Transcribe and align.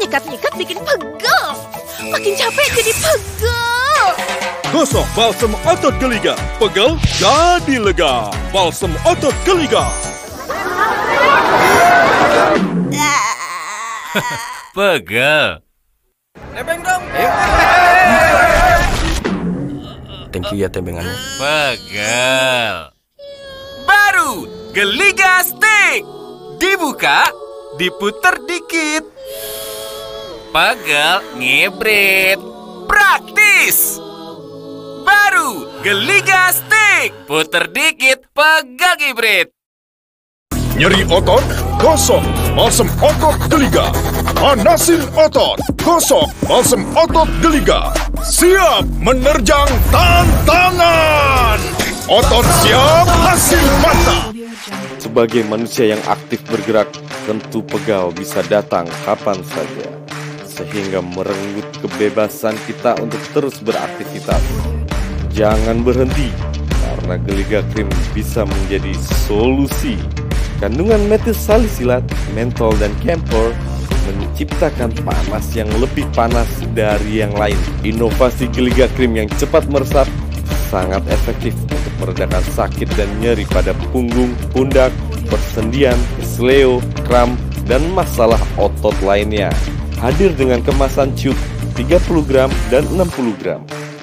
Nyikat-nyikat 0.00 0.52
bikin 0.58 0.78
pegel. 0.84 1.46
Makin 2.12 2.32
capek 2.36 2.68
jadi 2.76 2.92
pegel. 2.92 4.06
Gosok 4.74 5.06
balsam 5.14 5.54
otot 5.64 5.94
geliga. 6.02 6.34
Pegel 6.58 6.98
jadi 7.16 7.76
lega. 7.78 8.28
Balsam 8.50 8.92
otot 9.06 9.34
geliga. 9.46 9.86
Pegel. 14.76 15.62
Nebeng 16.54 16.82
dong. 16.82 17.02
Thank 20.34 20.50
you 20.50 20.66
ya 20.66 20.68
tembengannya. 20.70 21.14
Pegel. 21.38 22.90
Baru 23.86 24.50
Geliga 24.74 25.46
Stick. 25.46 26.02
Dibuka, 26.58 27.30
diputer 27.78 28.38
dikit. 28.46 29.04
Pegel 30.54 31.18
ngebrit. 31.38 32.40
Praktis. 32.86 33.98
Baru 35.04 35.68
Geliga 35.82 36.54
Stick. 36.54 37.10
Puter 37.26 37.68
dikit, 37.74 38.30
pegel 38.30 38.94
ngibrit. 39.00 39.48
Nyeri 40.74 41.06
otot, 41.06 41.44
gosok 41.78 42.24
balsam 42.58 42.90
otot 42.98 43.38
geliga. 43.46 43.94
Panasin 44.34 45.06
otot, 45.14 45.62
gosok 45.78 46.26
balsam 46.50 46.82
otot 46.98 47.30
geliga. 47.38 47.94
Siap 48.26 48.82
menerjang 48.98 49.70
tantangan. 49.94 51.62
Otot 52.10 52.46
siap, 52.62 53.06
hasil 53.22 53.66
mantap. 53.78 54.43
Sebagai 54.96 55.44
manusia 55.44 55.92
yang 55.92 56.00
aktif 56.08 56.40
bergerak, 56.48 56.88
tentu 57.28 57.60
pegal 57.60 58.08
bisa 58.16 58.40
datang 58.48 58.88
kapan 59.04 59.36
saja. 59.44 59.88
Sehingga 60.48 61.04
merenggut 61.04 61.68
kebebasan 61.84 62.56
kita 62.64 62.96
untuk 63.04 63.20
terus 63.36 63.60
beraktivitas. 63.60 64.40
Jangan 65.36 65.84
berhenti, 65.84 66.32
karena 66.80 67.20
Geliga 67.28 67.60
Krim 67.74 67.90
bisa 68.16 68.48
menjadi 68.48 68.96
solusi. 69.28 70.00
Kandungan 70.62 71.12
metil 71.12 71.36
salisilat, 71.36 72.06
mentol, 72.32 72.72
dan 72.80 72.94
camphor 73.04 73.52
menciptakan 74.04 74.92
panas 75.04 75.52
yang 75.52 75.68
lebih 75.76 76.08
panas 76.16 76.48
dari 76.72 77.20
yang 77.20 77.36
lain. 77.36 77.56
Inovasi 77.84 78.48
Geliga 78.48 78.88
Krim 78.96 79.12
yang 79.12 79.28
cepat 79.36 79.68
meresap 79.68 80.08
sangat 80.72 81.04
efektif 81.12 81.52
meredakan 82.02 82.44
sakit 82.54 82.88
dan 82.94 83.10
nyeri 83.18 83.46
pada 83.48 83.74
punggung, 83.90 84.32
pundak, 84.54 84.90
persendian, 85.26 85.96
kesleo, 86.20 86.78
kram, 87.08 87.34
dan 87.64 87.80
masalah 87.96 88.40
otot 88.60 88.94
lainnya. 89.00 89.50
Hadir 89.98 90.34
dengan 90.36 90.60
kemasan 90.60 91.16
cube 91.16 91.38
30 91.74 92.28
gram 92.28 92.50
dan 92.68 92.84
60 92.92 93.40
gram. 93.40 93.62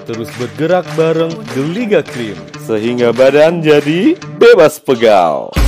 Terus 0.09 0.27
bergerak 0.35 0.83
bareng 0.97 1.31
Geliga 1.53 2.01
Krim 2.01 2.35
sehingga 2.65 3.13
badan 3.13 3.61
jadi 3.61 4.17
bebas 4.41 4.81
pegal. 4.81 5.60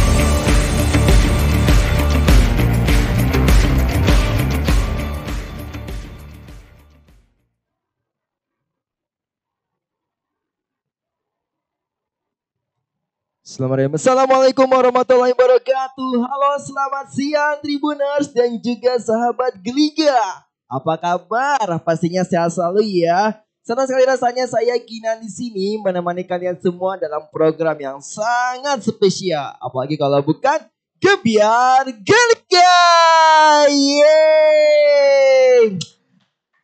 Selamat 13.53 13.85
Assalamualaikum 13.85 14.65
warahmatullahi 14.65 15.29
wabarakatuh. 15.37 16.25
Halo, 16.25 16.57
selamat 16.57 17.05
siang 17.13 17.61
Tribuners 17.61 18.33
dan 18.33 18.57
juga 18.57 18.97
sahabat 18.97 19.61
Geliga. 19.61 20.41
Apa 20.65 20.97
kabar? 20.97 21.61
Pastinya 21.85 22.25
sehat 22.25 22.49
selalu 22.49 23.05
ya. 23.05 23.45
Senang 23.61 23.85
sekali 23.85 24.09
rasanya 24.09 24.49
saya 24.49 24.73
Ginan 24.81 25.21
di 25.21 25.29
sini 25.29 25.77
menemani 25.77 26.25
kalian 26.25 26.57
semua 26.65 26.97
dalam 26.97 27.29
program 27.29 27.77
yang 27.77 28.01
sangat 28.01 28.81
spesial. 28.89 29.53
Apalagi 29.61 30.01
kalau 30.01 30.17
bukan 30.25 30.57
Gebiar 30.97 31.93
Geliga. 31.93 32.73
Yeay! 33.69 34.57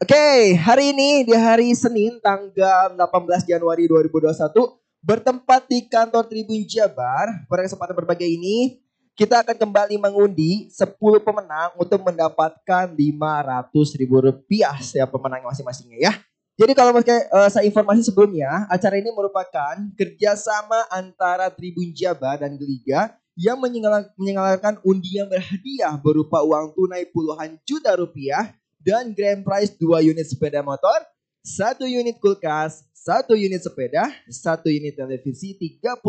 Oke, 0.01 0.57
hari 0.57 0.97
ini 0.97 1.21
di 1.21 1.37
hari 1.37 1.69
Senin 1.77 2.17
tanggal 2.17 2.97
18 2.97 3.45
Januari 3.45 3.85
2021 3.85 4.78
bertempat 4.99 5.67
di 5.67 5.87
kantor 5.87 6.27
Tribun 6.27 6.63
Jabar. 6.67 7.43
Pada 7.47 7.61
kesempatan 7.65 7.95
berbagai 7.95 8.27
ini, 8.27 8.79
kita 9.19 9.43
akan 9.43 9.55
kembali 9.59 9.99
mengundi 9.99 10.71
10 10.71 10.95
pemenang 11.19 11.75
untuk 11.75 11.99
mendapatkan 12.03 12.87
500 12.87 13.99
ribu 13.99 14.23
rupiah 14.23 14.75
setiap 14.79 15.11
pemenang 15.11 15.43
masing-masingnya 15.43 15.99
ya. 15.99 16.13
Jadi 16.59 16.75
kalau 16.75 16.91
misalnya 16.91 17.23
uh, 17.31 17.47
saya 17.47 17.63
informasi 17.63 18.03
sebelumnya, 18.03 18.67
acara 18.67 18.99
ini 18.99 19.11
merupakan 19.15 19.79
kerjasama 19.95 20.91
antara 20.91 21.47
Tribun 21.47 21.95
Jabar 21.95 22.35
dan 22.35 22.59
Geliga 22.59 23.15
yang 23.39 23.55
menyelenggarakan 23.63 24.83
undian 24.83 25.31
berhadiah 25.31 25.95
berupa 25.95 26.43
uang 26.43 26.75
tunai 26.75 27.07
puluhan 27.07 27.55
juta 27.63 27.95
rupiah 27.95 28.51
dan 28.83 29.15
grand 29.15 29.39
prize 29.47 29.71
2 29.79 30.11
unit 30.11 30.27
sepeda 30.27 30.59
motor, 30.59 30.99
satu 31.39 31.87
unit 31.87 32.19
kulkas, 32.19 32.83
satu 32.99 33.31
unit 33.31 33.63
sepeda, 33.63 34.11
satu 34.27 34.67
unit 34.67 34.91
televisi 34.91 35.55
32 35.55 36.03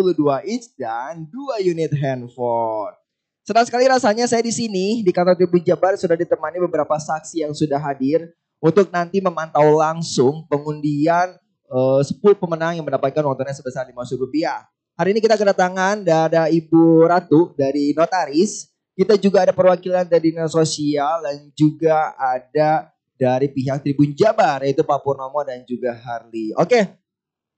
inch 0.50 0.74
dan 0.74 1.22
dua 1.22 1.62
unit 1.62 1.94
handphone. 1.94 2.90
Senang 3.46 3.62
sekali 3.62 3.86
rasanya 3.86 4.26
saya 4.26 4.42
di 4.42 4.50
sini 4.50 5.06
di 5.06 5.10
kantor 5.14 5.38
Tribun 5.38 5.62
Jabar 5.62 5.94
sudah 5.94 6.18
ditemani 6.18 6.58
beberapa 6.58 6.98
saksi 6.98 7.46
yang 7.46 7.54
sudah 7.54 7.78
hadir 7.78 8.34
untuk 8.58 8.90
nanti 8.90 9.22
memantau 9.22 9.78
langsung 9.78 10.44
pengundian 10.50 11.38
uh, 11.70 12.02
10 12.02 12.18
pemenang 12.36 12.82
yang 12.82 12.84
mendapatkan 12.84 13.22
uang 13.22 13.38
sebesar 13.54 13.86
500 13.86 14.18
rupiah. 14.18 14.66
Hari 14.98 15.14
ini 15.14 15.22
kita 15.22 15.38
kedatangan 15.38 16.02
ada 16.02 16.50
Ibu 16.50 17.06
Ratu 17.06 17.54
dari 17.54 17.94
Notaris. 17.94 18.66
Kita 18.98 19.14
juga 19.16 19.46
ada 19.46 19.54
perwakilan 19.54 20.10
dari 20.10 20.34
Dinas 20.34 20.52
Sosial 20.52 21.22
dan 21.22 21.48
juga 21.54 22.12
ada 22.18 22.92
dari 23.20 23.52
pihak 23.52 23.84
Tribun 23.84 24.16
Jabar 24.16 24.64
yaitu 24.64 24.80
Pak 24.80 25.04
Purnomo 25.04 25.44
dan 25.44 25.60
juga 25.68 25.92
Harley. 25.92 26.56
Oke, 26.56 26.88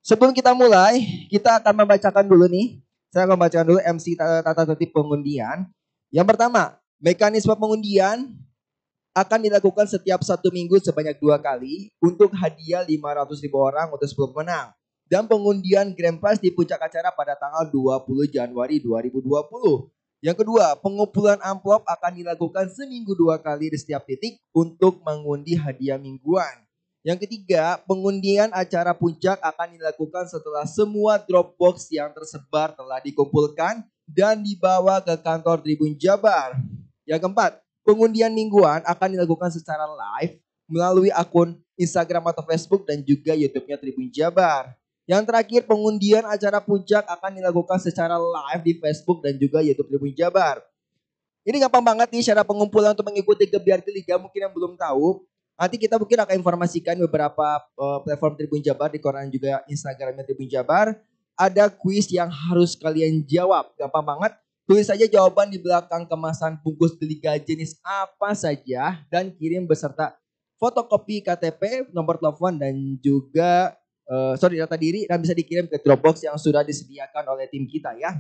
sebelum 0.03 0.35
kita 0.35 0.51
mulai 0.59 0.99
kita 1.31 1.63
akan 1.63 1.87
membacakan 1.87 2.27
dulu 2.27 2.51
nih. 2.51 2.83
Saya 3.15 3.29
akan 3.29 3.37
membacakan 3.39 3.67
dulu 3.71 3.81
MC 3.95 4.19
tata 4.19 4.63
tertib 4.75 4.91
pengundian. 4.91 5.71
Yang 6.11 6.27
pertama, 6.35 6.81
mekanisme 6.99 7.55
pengundian 7.55 8.35
akan 9.13 9.39
dilakukan 9.45 9.85
setiap 9.85 10.25
satu 10.25 10.49
minggu 10.49 10.81
sebanyak 10.81 11.21
dua 11.21 11.37
kali 11.37 11.93
untuk 12.01 12.33
hadiah 12.33 12.81
500 12.81 13.45
ribu 13.45 13.61
orang 13.61 13.93
untuk 13.93 14.09
10 14.09 14.33
pemenang. 14.33 14.73
Dan 15.05 15.29
pengundian 15.29 15.93
Grand 15.93 16.17
Prize 16.17 16.41
di 16.41 16.49
puncak 16.57 16.81
acara 16.81 17.13
pada 17.13 17.37
tanggal 17.37 17.69
20 17.69 18.33
Januari 18.33 18.81
2020. 18.81 19.93
Yang 20.23 20.47
kedua, 20.47 20.79
pengumpulan 20.79 21.43
amplop 21.43 21.83
akan 21.83 22.15
dilakukan 22.15 22.71
seminggu 22.71 23.11
dua 23.19 23.43
kali 23.43 23.75
di 23.75 23.79
setiap 23.79 24.07
titik 24.07 24.39
untuk 24.55 25.03
mengundi 25.03 25.59
hadiah 25.59 25.99
mingguan. 25.99 26.63
Yang 27.03 27.27
ketiga, 27.27 27.83
pengundian 27.91 28.55
acara 28.55 28.95
puncak 28.95 29.43
akan 29.43 29.75
dilakukan 29.75 30.31
setelah 30.31 30.63
semua 30.71 31.19
Dropbox 31.19 31.91
yang 31.91 32.15
tersebar 32.15 32.71
telah 32.79 33.03
dikumpulkan 33.03 33.83
dan 34.07 34.39
dibawa 34.39 35.03
ke 35.03 35.19
kantor 35.19 35.59
Tribun 35.59 35.99
Jabar. 35.99 36.55
Yang 37.03 37.27
keempat, 37.27 37.59
pengundian 37.83 38.31
mingguan 38.31 38.87
akan 38.87 39.19
dilakukan 39.19 39.51
secara 39.51 39.91
live 39.91 40.39
melalui 40.71 41.11
akun 41.11 41.59
Instagram 41.75 42.31
atau 42.31 42.47
Facebook 42.47 42.87
dan 42.87 43.03
juga 43.03 43.35
YouTube-nya 43.35 43.75
Tribun 43.75 44.07
Jabar. 44.15 44.71
Yang 45.03 45.23
terakhir 45.27 45.61
pengundian 45.67 46.23
acara 46.23 46.63
puncak 46.63 47.03
akan 47.11 47.31
dilakukan 47.43 47.79
secara 47.83 48.15
live 48.15 48.63
di 48.63 48.75
Facebook 48.79 49.19
dan 49.19 49.35
juga 49.35 49.59
YouTube 49.59 49.91
Tribun 49.91 50.15
Jabar. 50.15 50.63
Ini 51.43 51.59
gampang 51.59 51.83
banget 51.83 52.09
nih 52.15 52.23
cara 52.23 52.47
pengumpulan 52.47 52.95
untuk 52.95 53.11
mengikuti 53.11 53.51
Gebiar 53.51 53.83
Liga 53.83 54.15
mungkin 54.15 54.47
yang 54.47 54.55
belum 54.55 54.79
tahu. 54.79 55.27
Nanti 55.59 55.75
kita 55.75 55.99
mungkin 55.99 56.23
akan 56.23 56.35
informasikan 56.39 56.95
beberapa 57.03 57.59
uh, 57.75 57.99
platform 58.07 58.39
Tribun 58.39 58.63
Jabar 58.63 58.95
di 58.95 59.03
koran 59.03 59.27
juga 59.27 59.67
Instagramnya 59.67 60.23
Tribun 60.23 60.47
Jabar. 60.47 60.95
Ada 61.35 61.67
kuis 61.67 62.07
yang 62.15 62.31
harus 62.31 62.79
kalian 62.79 63.27
jawab. 63.27 63.75
Gampang 63.75 64.07
banget. 64.07 64.39
Tulis 64.71 64.87
saja 64.87 65.03
jawaban 65.11 65.51
di 65.51 65.59
belakang 65.59 66.07
kemasan 66.07 66.63
bungkus 66.63 66.95
Liga 67.03 67.35
jenis 67.43 67.83
apa 67.83 68.31
saja 68.39 69.03
dan 69.11 69.35
kirim 69.35 69.67
beserta 69.67 70.15
fotokopi 70.63 71.27
KTP, 71.27 71.91
nomor 71.91 72.23
telepon 72.23 72.55
dan 72.55 72.95
juga 73.03 73.75
uh, 74.09 74.35
sorry 74.41 74.59
data 74.59 74.75
diri 74.79 75.07
dan 75.07 75.21
bisa 75.23 75.35
dikirim 75.37 75.69
ke 75.71 75.79
Dropbox 75.83 76.25
yang 76.27 76.35
sudah 76.39 76.65
disediakan 76.67 77.25
oleh 77.31 77.47
tim 77.47 77.67
kita 77.69 77.95
ya. 77.99 78.19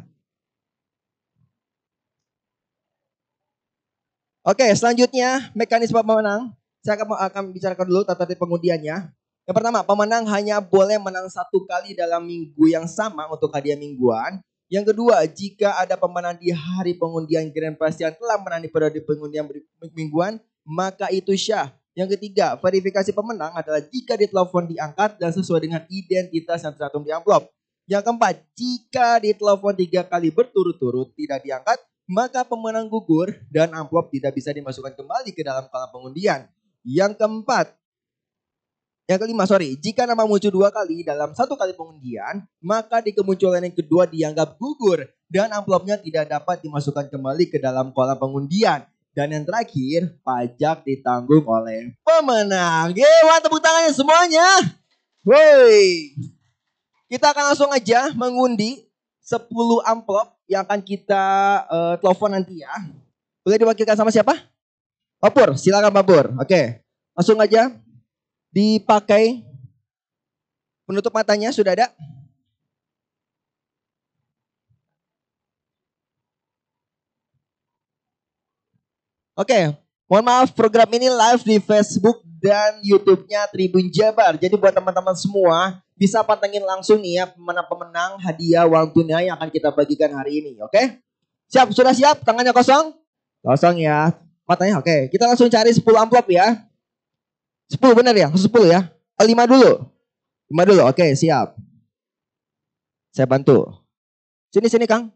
Oke, 4.43 4.67
selanjutnya 4.75 5.55
mekanisme 5.55 6.02
pemenang. 6.02 6.50
Saya 6.82 6.99
akan, 6.99 7.14
akan 7.14 7.43
bicarakan 7.55 7.87
dulu 7.87 8.02
tata 8.02 8.26
tertib 8.26 8.43
pengundiannya. 8.43 9.14
Yang 9.46 9.55
pertama, 9.55 9.87
pemenang 9.87 10.26
hanya 10.34 10.58
boleh 10.58 10.99
menang 10.99 11.31
satu 11.31 11.62
kali 11.62 11.94
dalam 11.94 12.26
minggu 12.26 12.67
yang 12.67 12.90
sama 12.90 13.31
untuk 13.31 13.55
hadiah 13.55 13.79
mingguan. 13.79 14.43
Yang 14.67 14.90
kedua, 14.90 15.23
jika 15.31 15.79
ada 15.79 15.94
pemenang 15.94 16.43
di 16.43 16.50
hari 16.50 16.99
pengundian 16.99 17.55
Grand 17.55 17.79
Prize 17.79 18.02
yang 18.02 18.19
telah 18.19 18.34
menang 18.43 18.67
di 18.67 18.70
periode 18.70 18.99
pengundian 19.06 19.46
mingguan, 19.94 20.43
maka 20.67 21.06
itu 21.14 21.38
syah. 21.38 21.70
Yang 21.92 22.16
ketiga, 22.16 22.56
verifikasi 22.56 23.12
pemenang 23.12 23.52
adalah 23.52 23.84
jika 23.84 24.16
ditelepon 24.16 24.64
diangkat 24.72 25.20
dan 25.20 25.28
sesuai 25.28 25.60
dengan 25.60 25.82
identitas 25.92 26.64
yang 26.64 26.72
tercantum 26.72 27.04
di 27.04 27.12
amplop. 27.12 27.52
Yang 27.84 28.02
keempat, 28.08 28.34
jika 28.56 29.20
ditelepon 29.20 29.74
tiga 29.76 30.02
kali 30.08 30.32
berturut-turut 30.32 31.12
tidak 31.12 31.44
diangkat, 31.44 31.78
maka 32.08 32.48
pemenang 32.48 32.88
gugur 32.88 33.36
dan 33.52 33.76
amplop 33.76 34.08
tidak 34.08 34.32
bisa 34.32 34.56
dimasukkan 34.56 34.96
kembali 34.96 35.30
ke 35.36 35.44
dalam 35.44 35.68
kolam 35.68 35.90
pengundian. 35.92 36.48
Yang 36.80 37.20
keempat, 37.20 37.76
yang 39.10 39.20
kelima, 39.20 39.44
sorry, 39.44 39.76
jika 39.76 40.08
nama 40.08 40.24
muncul 40.24 40.48
dua 40.48 40.72
kali 40.72 41.04
dalam 41.04 41.36
satu 41.36 41.58
kali 41.58 41.76
pengundian, 41.76 42.48
maka 42.64 43.04
di 43.04 43.12
kemunculan 43.12 43.60
yang 43.60 43.76
kedua 43.76 44.08
dianggap 44.08 44.56
gugur 44.56 45.04
dan 45.28 45.52
amplopnya 45.52 46.00
tidak 46.00 46.32
dapat 46.32 46.64
dimasukkan 46.64 47.12
kembali 47.12 47.52
ke 47.52 47.60
dalam 47.60 47.92
kolam 47.92 48.16
pengundian. 48.16 48.88
Dan 49.12 49.28
yang 49.28 49.44
terakhir, 49.44 50.16
pajak 50.24 50.88
ditanggung 50.88 51.44
oleh 51.44 51.92
pemenang. 52.00 52.96
Yeay, 52.96 53.40
tepuk 53.44 53.60
tangannya 53.60 53.92
semuanya. 53.92 54.48
Woi. 55.20 56.16
Kita 57.12 57.36
akan 57.36 57.52
langsung 57.52 57.68
aja 57.68 58.08
mengundi 58.16 58.88
10 59.20 59.52
amplop 59.84 60.32
yang 60.48 60.64
akan 60.64 60.80
kita 60.80 61.24
eh, 61.68 61.94
telepon 62.00 62.32
nanti 62.32 62.64
ya. 62.64 62.72
Boleh 63.44 63.60
diwakilkan 63.60 64.00
sama 64.00 64.08
siapa? 64.08 64.32
Papur, 65.20 65.54
silakan 65.60 65.92
Papur. 65.92 66.32
Oke, 66.40 66.82
langsung 67.14 67.36
aja 67.36 67.68
dipakai 68.48 69.44
penutup 70.88 71.12
matanya 71.12 71.52
sudah 71.52 71.76
ada. 71.76 71.92
Oke, 79.42 79.74
mohon 80.06 80.22
maaf 80.22 80.54
program 80.54 80.86
ini 80.94 81.10
live 81.10 81.42
di 81.42 81.58
Facebook 81.58 82.22
dan 82.38 82.78
YouTube-nya 82.78 83.50
Tribun 83.50 83.90
Jabar. 83.90 84.38
Jadi 84.38 84.54
buat 84.54 84.70
teman-teman 84.70 85.18
semua 85.18 85.82
bisa 85.98 86.22
pantengin 86.22 86.62
langsung 86.62 87.02
nih 87.02 87.18
ya 87.18 87.24
pemenang-pemenang 87.26 88.22
hadiah 88.22 88.62
uang 88.70 88.94
tunai 88.94 89.26
yang 89.26 89.34
akan 89.34 89.50
kita 89.50 89.74
bagikan 89.74 90.14
hari 90.14 90.38
ini, 90.38 90.62
oke? 90.62 90.78
Siap, 91.50 91.74
sudah 91.74 91.90
siap? 91.90 92.22
Tangannya 92.22 92.54
kosong? 92.54 92.94
Kosong 93.42 93.82
ya. 93.82 94.14
Matanya 94.46 94.78
oke. 94.78 95.10
Kita 95.10 95.26
langsung 95.26 95.50
cari 95.50 95.74
10 95.74 95.82
amplop 95.90 96.30
ya. 96.30 96.62
10 97.74 97.82
benar 97.98 98.14
ya? 98.14 98.30
10 98.30 98.46
ya? 98.70 98.94
Oh, 99.18 99.26
5 99.26 99.50
dulu. 99.50 99.72
5 100.54 100.70
dulu. 100.70 100.82
Oke, 100.86 101.18
siap. 101.18 101.58
Saya 103.10 103.26
bantu. 103.26 103.66
Sini 104.54 104.70
sini 104.70 104.86
Kang. 104.86 105.10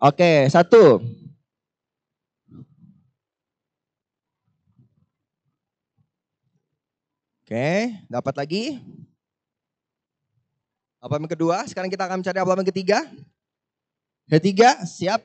Oke, 0.00 0.48
satu. 0.48 1.04
Oke, 7.46 7.94
dapat 8.10 8.34
lagi. 8.34 8.82
Amplop 10.98 11.22
yang 11.22 11.30
kedua, 11.30 11.62
sekarang 11.70 11.86
kita 11.86 12.02
akan 12.02 12.18
mencari 12.18 12.42
amplop 12.42 12.58
yang 12.58 12.70
ketiga. 12.74 12.98
Ketiga, 14.26 14.82
siap. 14.82 15.22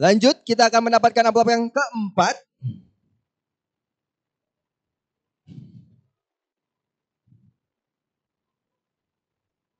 Lanjut, 0.00 0.40
kita 0.40 0.72
akan 0.72 0.88
mendapatkan 0.88 1.20
amplop 1.28 1.52
yang 1.52 1.68
keempat. 1.68 2.40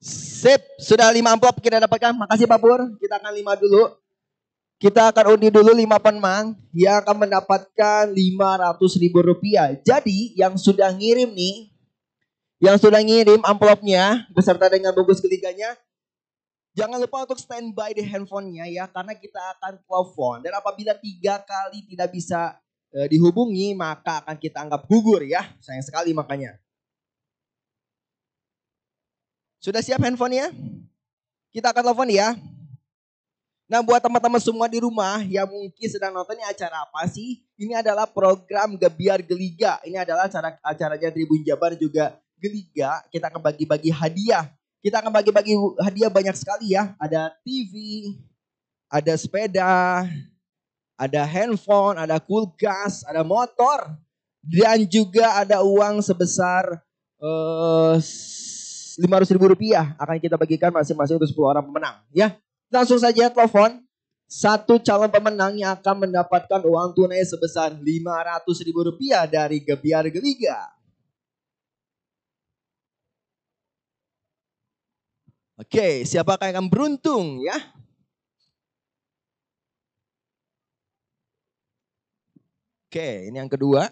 Sip, 0.05 0.61
sudah 0.76 1.08
lima 1.17 1.32
amplop 1.32 1.64
kita 1.64 1.81
dapatkan. 1.81 2.12
Makasih 2.12 2.44
Pak 2.44 2.61
Pur. 2.61 2.93
Kita 3.00 3.17
akan 3.17 3.32
lima 3.32 3.56
dulu. 3.56 4.00
Kita 4.81 5.12
akan 5.12 5.37
undi 5.37 5.53
dulu 5.53 5.77
lima 5.77 6.00
pemenang 6.00 6.56
yang 6.73 7.05
akan 7.05 7.29
mendapatkan 7.29 8.09
500 8.17 8.81
ribu 8.97 9.21
rupiah. 9.21 9.77
Jadi 9.77 10.32
yang 10.32 10.56
sudah 10.56 10.88
ngirim 10.97 11.29
nih, 11.37 11.69
yang 12.65 12.81
sudah 12.81 13.05
ngirim 13.05 13.44
amplopnya 13.44 14.25
beserta 14.32 14.73
dengan 14.73 14.97
bungkus 14.97 15.21
keliganya, 15.21 15.77
jangan 16.73 16.97
lupa 16.97 17.29
untuk 17.29 17.37
standby 17.37 17.93
di 17.93 18.09
handphonenya 18.09 18.73
ya, 18.73 18.88
karena 18.88 19.12
kita 19.12 19.37
akan 19.61 19.85
telepon. 19.85 20.49
Dan 20.49 20.56
apabila 20.56 20.97
tiga 20.97 21.44
kali 21.44 21.85
tidak 21.85 22.09
bisa 22.17 22.56
eh, 22.97 23.05
dihubungi, 23.05 23.76
maka 23.76 24.25
akan 24.25 24.41
kita 24.41 24.65
anggap 24.65 24.88
gugur 24.88 25.21
ya. 25.29 25.44
Sayang 25.61 25.85
sekali 25.85 26.17
makanya. 26.17 26.56
Sudah 29.61 29.85
siap 29.85 30.00
handphonenya? 30.00 30.56
Kita 31.53 31.69
akan 31.69 31.85
telepon 31.85 32.09
ya. 32.09 32.33
Nah 33.71 33.87
buat 33.87 34.03
teman-teman 34.03 34.43
semua 34.43 34.67
di 34.67 34.83
rumah 34.83 35.23
yang 35.31 35.47
mungkin 35.47 35.87
sedang 35.87 36.11
nonton 36.11 36.35
ini 36.35 36.43
acara 36.43 36.83
apa 36.83 37.07
sih? 37.07 37.39
Ini 37.55 37.79
adalah 37.79 38.03
program 38.03 38.75
Gebiar 38.75 39.23
Geliga. 39.23 39.79
Ini 39.87 40.03
adalah 40.03 40.27
acara 40.27 40.59
acaranya 40.59 41.15
Tribun 41.15 41.47
Jabar 41.47 41.79
juga 41.79 42.19
Geliga. 42.35 42.99
Kita 43.15 43.31
akan 43.31 43.39
bagi-bagi 43.39 43.95
hadiah. 43.95 44.51
Kita 44.83 44.99
akan 44.99 45.15
bagi-bagi 45.15 45.55
hadiah 45.87 46.11
banyak 46.11 46.35
sekali 46.35 46.75
ya. 46.75 46.99
Ada 46.99 47.31
TV, 47.47 48.11
ada 48.91 49.15
sepeda, 49.15 50.03
ada 50.99 51.23
handphone, 51.23 51.95
ada 51.95 52.19
kulkas, 52.19 53.07
ada 53.07 53.23
motor. 53.23 53.87
Dan 54.43 54.83
juga 54.91 55.47
ada 55.47 55.63
uang 55.63 56.03
sebesar 56.03 56.83
eh, 57.23 57.95
500 58.99 59.31
ribu 59.31 59.55
rupiah 59.55 59.95
akan 59.95 60.19
kita 60.19 60.35
bagikan 60.35 60.75
masing-masing 60.75 61.23
untuk 61.23 61.31
10 61.31 61.55
orang 61.55 61.63
pemenang. 61.71 62.03
Ya, 62.11 62.35
langsung 62.71 63.03
saja 63.03 63.29
telepon 63.29 63.83
satu 64.31 64.79
calon 64.79 65.11
pemenang 65.11 65.59
yang 65.59 65.75
akan 65.75 66.07
mendapatkan 66.07 66.63
uang 66.63 66.95
tunai 66.95 67.27
sebesar 67.27 67.75
500 67.75 68.47
ribu 68.63 68.87
rupiah 68.87 69.27
dari 69.27 69.59
Gebiar 69.59 70.07
Geliga. 70.07 70.71
Oke, 75.59 76.07
siapakah 76.09 76.49
yang 76.49 76.63
akan 76.63 76.69
beruntung 76.73 77.43
ya? 77.43 77.59
Oke, 82.87 83.29
ini 83.29 83.37
yang 83.37 83.51
kedua. 83.51 83.91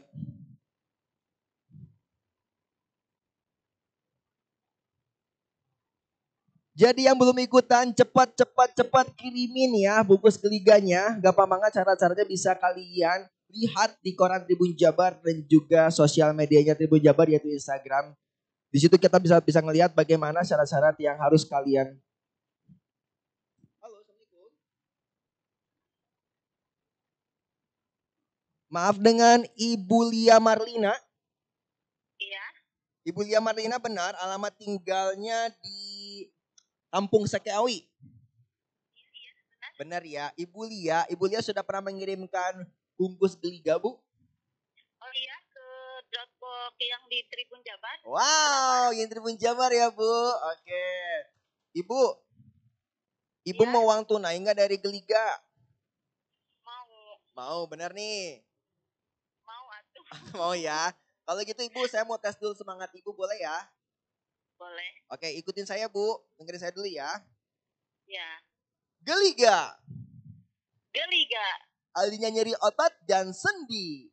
Jadi 6.78 7.10
yang 7.10 7.18
belum 7.18 7.34
ikutan 7.42 7.90
cepat 7.90 8.38
cepat 8.38 8.70
cepat 8.78 9.10
kirimin 9.18 9.82
ya 9.82 9.98
bungkus 10.06 10.38
keliganya. 10.38 11.18
Gampang 11.18 11.50
banget 11.50 11.74
cara-caranya 11.74 12.22
bisa 12.22 12.54
kalian 12.54 13.26
lihat 13.50 13.98
di 13.98 14.14
koran 14.14 14.46
Tribun 14.46 14.78
Jabar 14.78 15.18
dan 15.18 15.42
juga 15.50 15.90
sosial 15.90 16.30
medianya 16.30 16.78
Tribun 16.78 17.02
Jabar 17.02 17.26
yaitu 17.26 17.50
Instagram. 17.50 18.14
Di 18.70 18.78
situ 18.78 18.94
kita 18.94 19.18
bisa 19.18 19.42
bisa 19.42 19.58
ngelihat 19.58 19.90
bagaimana 19.90 20.46
syarat-syarat 20.46 20.94
yang 21.02 21.18
harus 21.18 21.42
kalian 21.42 21.98
Halo, 23.82 23.98
Assalamualaikum. 23.98 24.48
Maaf 28.70 28.96
dengan 29.02 29.42
Ibu 29.58 29.98
Lia 30.14 30.38
Marlina. 30.38 30.94
Iya, 32.22 32.44
Ibu 33.10 33.26
Lia 33.26 33.42
Marlina 33.42 33.82
benar 33.82 34.14
alamat 34.22 34.54
tinggalnya 34.54 35.50
di 35.58 36.07
Kampung 36.88 37.24
Sekeawi. 37.24 37.84
Benar 39.78 40.02
ya, 40.02 40.34
Ibu 40.34 40.66
Lia. 40.66 41.06
Ibu 41.06 41.24
Lia 41.28 41.38
sudah 41.38 41.62
pernah 41.62 41.86
mengirimkan 41.86 42.66
bungkus 42.98 43.38
geliga, 43.38 43.78
Bu? 43.78 43.94
oh 44.98 45.12
iya 45.14 45.36
ke 45.46 45.66
Dropbox 46.10 46.74
yang 46.82 47.02
di 47.06 47.22
Tribun 47.30 47.60
Jabar. 47.62 47.96
Wow, 48.02 48.90
yang 48.90 49.06
Tribun 49.06 49.38
Jabar 49.38 49.70
ya, 49.70 49.86
Bu. 49.88 50.02
Oke. 50.50 50.86
Ibu, 51.72 52.00
Ibu 53.46 53.62
Ya. 53.62 53.70
mau 53.70 53.86
uang 53.86 54.02
tunai 54.02 54.34
nggak 54.34 54.58
dari 54.58 54.76
geliga? 54.82 55.22
Mau, 56.66 56.90
Mau, 57.32 57.60
benar 57.70 57.94
nih. 57.94 58.42
mau 59.46 59.64
atuh, 59.70 60.04
mau 60.42 60.52
ya. 60.58 60.90
Kalau 61.22 61.40
gitu 61.46 61.60
Ibu, 61.62 61.86
saya 61.86 62.02
mau 62.02 62.18
tes 62.18 62.34
dulu 62.34 62.56
semangat 62.58 62.90
Ibu, 62.90 63.14
boleh 63.14 63.38
ya? 63.38 63.56
Boleh. 64.58 64.90
Oke, 65.08 65.28
ikutin 65.38 65.64
saya, 65.64 65.86
Bu. 65.86 66.18
Dengerin 66.36 66.60
saya 66.60 66.72
dulu 66.74 66.84
ya. 66.84 67.06
Ya, 68.08 68.28
Geliga, 68.98 69.76
geliga, 70.90 71.46
ahlinya 71.92 72.32
nyeri 72.32 72.56
otot 72.56 72.90
dan 73.04 73.30
sendi. 73.30 74.08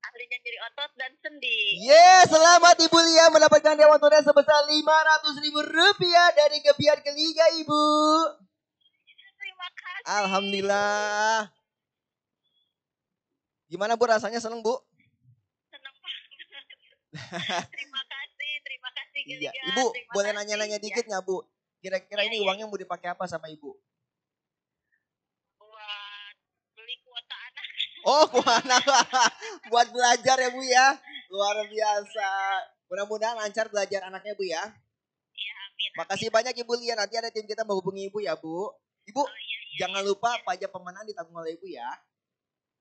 ahlinya 0.00 0.36
nyeri 0.40 0.58
otot 0.64 0.90
dan 0.96 1.12
sendi. 1.20 1.76
Yes, 1.84 2.32
selamat 2.32 2.80
Ibu 2.82 2.98
Lia 2.98 3.28
mendapatkan 3.30 3.76
dewan 3.76 4.00
tunai 4.00 4.24
sebesar 4.24 4.64
500 4.64 5.44
ribu 5.44 5.60
rupiah 5.60 6.32
dari 6.34 6.58
Gebiar 6.64 6.98
Geliga, 7.04 7.46
Ibu. 7.62 7.84
Terima 9.38 9.68
kasih. 9.76 10.04
Alhamdulillah. 10.08 11.52
Gimana 13.68 13.94
Bu 13.94 14.08
rasanya 14.08 14.40
seneng 14.40 14.64
Bu? 14.64 14.72
Senang 15.70 15.94
banget. 16.00 17.68
Iya, 19.30 19.50
Geliga. 19.54 19.68
Ibu 19.70 19.84
Terima 19.94 20.12
boleh 20.12 20.30
nanya-nanya 20.34 20.78
Ya, 20.78 20.82
dikit 20.82 21.04
nggak 21.06 21.22
Bu? 21.22 21.46
Kira-kira 21.80 22.20
Iya, 22.26 22.28
ini 22.34 22.36
iya. 22.42 22.46
uangnya 22.50 22.66
mau 22.66 22.76
dipakai 22.76 23.08
apa 23.14 23.24
sama 23.30 23.46
Ibu? 23.46 23.70
buat 25.60 26.34
beli 26.74 26.94
kuota 27.06 27.36
anak. 27.38 27.64
Oh, 28.02 28.26
buat 29.70 29.88
belajar 29.94 30.36
ya 30.40 30.50
Bu 30.50 30.62
ya. 30.66 30.86
Luar 31.30 31.62
biasa. 31.70 32.28
Mudah-mudahan 32.90 33.38
lancar 33.38 33.70
belajar 33.70 34.10
anaknya 34.10 34.34
Bu 34.34 34.42
ya. 34.42 34.62
Iya, 35.30 35.52
amin. 35.70 35.90
Makasih 35.94 36.28
banyak 36.28 36.54
Ibu 36.58 36.74
Lia. 36.82 36.98
Nanti 36.98 37.14
ada 37.16 37.30
tim 37.30 37.46
kita 37.46 37.62
menghubungi 37.62 38.10
Ibu 38.10 38.18
ya 38.26 38.34
Bu. 38.34 38.66
Ibu, 39.06 39.22
Oh 39.22 39.30
iya, 39.30 39.58
iya. 39.70 39.78
jangan 39.86 40.02
lupa 40.04 40.34
pajak 40.44 40.68
pemenang 40.74 41.06
ditanggung 41.06 41.38
oleh 41.38 41.54
Ibu 41.54 41.70
ya. 41.70 41.86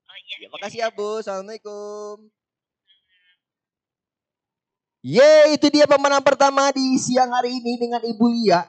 Oh 0.10 0.18
iya. 0.18 0.36
Ya, 0.36 0.38
iya, 0.44 0.48
makasih 0.50 0.80
iya. 0.82 0.90
ya 0.90 0.98
Bu. 0.98 1.22
Assalamualaikum. 1.22 2.39
Yeay, 5.00 5.56
itu 5.56 5.72
dia 5.72 5.88
pemenang 5.88 6.20
pertama 6.20 6.76
di 6.76 7.00
siang 7.00 7.32
hari 7.32 7.56
ini 7.56 7.80
dengan 7.80 8.04
Ibu 8.04 8.26
Lia. 8.36 8.68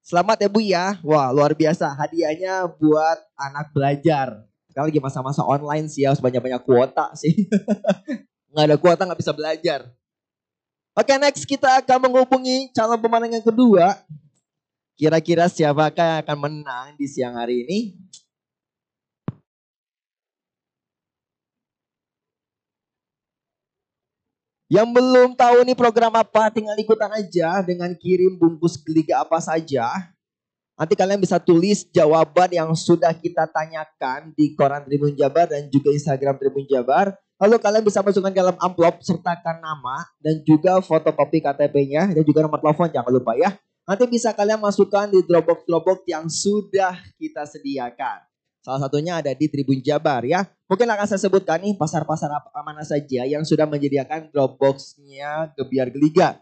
Selamat 0.00 0.40
ya 0.40 0.48
Bu 0.48 0.64
ya. 0.64 0.96
Wah, 1.04 1.28
luar 1.28 1.52
biasa. 1.52 1.92
Hadiahnya 1.92 2.64
buat 2.80 3.20
anak 3.36 3.68
belajar. 3.76 4.48
Sekarang 4.72 4.88
lagi 4.88 5.04
masa-masa 5.04 5.44
online 5.44 5.92
sih 5.92 6.08
harus 6.08 6.24
banyak-banyak 6.24 6.64
kuota 6.64 7.12
sih. 7.12 7.52
nggak 8.52 8.64
ada 8.64 8.76
kuota 8.80 9.04
nggak 9.04 9.20
bisa 9.20 9.36
belajar. 9.36 9.92
Oke, 10.96 11.12
next 11.20 11.44
kita 11.44 11.84
akan 11.84 12.08
menghubungi 12.08 12.72
calon 12.72 12.96
pemenang 12.96 13.36
yang 13.36 13.44
kedua. 13.44 14.00
Kira-kira 14.96 15.52
siapakah 15.52 16.16
yang 16.16 16.20
akan 16.24 16.38
menang 16.48 16.96
di 16.96 17.04
siang 17.04 17.36
hari 17.36 17.68
ini? 17.68 17.78
Yang 24.72 24.88
belum 24.88 25.36
tahu 25.36 25.68
nih 25.68 25.76
program 25.76 26.16
apa, 26.16 26.48
tinggal 26.48 26.72
ikutan 26.80 27.12
aja 27.12 27.60
dengan 27.60 27.92
kirim 27.92 28.40
bungkus 28.40 28.80
geliga 28.80 29.20
apa 29.20 29.36
saja. 29.36 29.84
Nanti 30.80 30.96
kalian 30.96 31.20
bisa 31.20 31.36
tulis 31.36 31.84
jawaban 31.92 32.48
yang 32.48 32.72
sudah 32.72 33.12
kita 33.12 33.44
tanyakan 33.52 34.32
di 34.32 34.56
koran 34.56 34.80
Tribun 34.88 35.12
Jabar 35.12 35.44
dan 35.44 35.68
juga 35.68 35.92
Instagram 35.92 36.40
Tribun 36.40 36.64
Jabar. 36.64 37.12
Lalu 37.36 37.60
kalian 37.60 37.84
bisa 37.84 38.00
masukkan 38.00 38.32
dalam 38.32 38.56
amplop, 38.56 39.04
sertakan 39.04 39.60
nama 39.60 40.08
dan 40.24 40.40
juga 40.40 40.80
fotokopi 40.80 41.44
KTP-nya 41.44 42.08
dan 42.16 42.24
juga 42.24 42.40
nomor 42.40 42.64
telepon 42.64 42.88
jangan 42.88 43.12
lupa 43.12 43.36
ya. 43.36 43.52
Nanti 43.84 44.08
bisa 44.08 44.32
kalian 44.32 44.56
masukkan 44.56 45.04
di 45.04 45.20
Dropbox-Dropbox 45.20 46.08
yang 46.08 46.32
sudah 46.32 46.96
kita 47.20 47.44
sediakan. 47.44 48.31
Salah 48.62 48.78
satunya 48.78 49.18
ada 49.18 49.34
di 49.34 49.50
Tribun 49.50 49.82
Jabar 49.82 50.22
ya. 50.22 50.46
Mungkin 50.70 50.86
akan 50.86 51.06
saya 51.10 51.18
sebutkan 51.18 51.58
nih 51.58 51.74
pasar-pasar 51.74 52.30
apa 52.30 52.62
mana 52.62 52.86
saja 52.86 53.26
yang 53.26 53.42
sudah 53.42 53.66
menyediakan 53.66 54.30
Dropbox-nya 54.30 55.50
Gebiar 55.58 55.90
Geliga. 55.90 56.38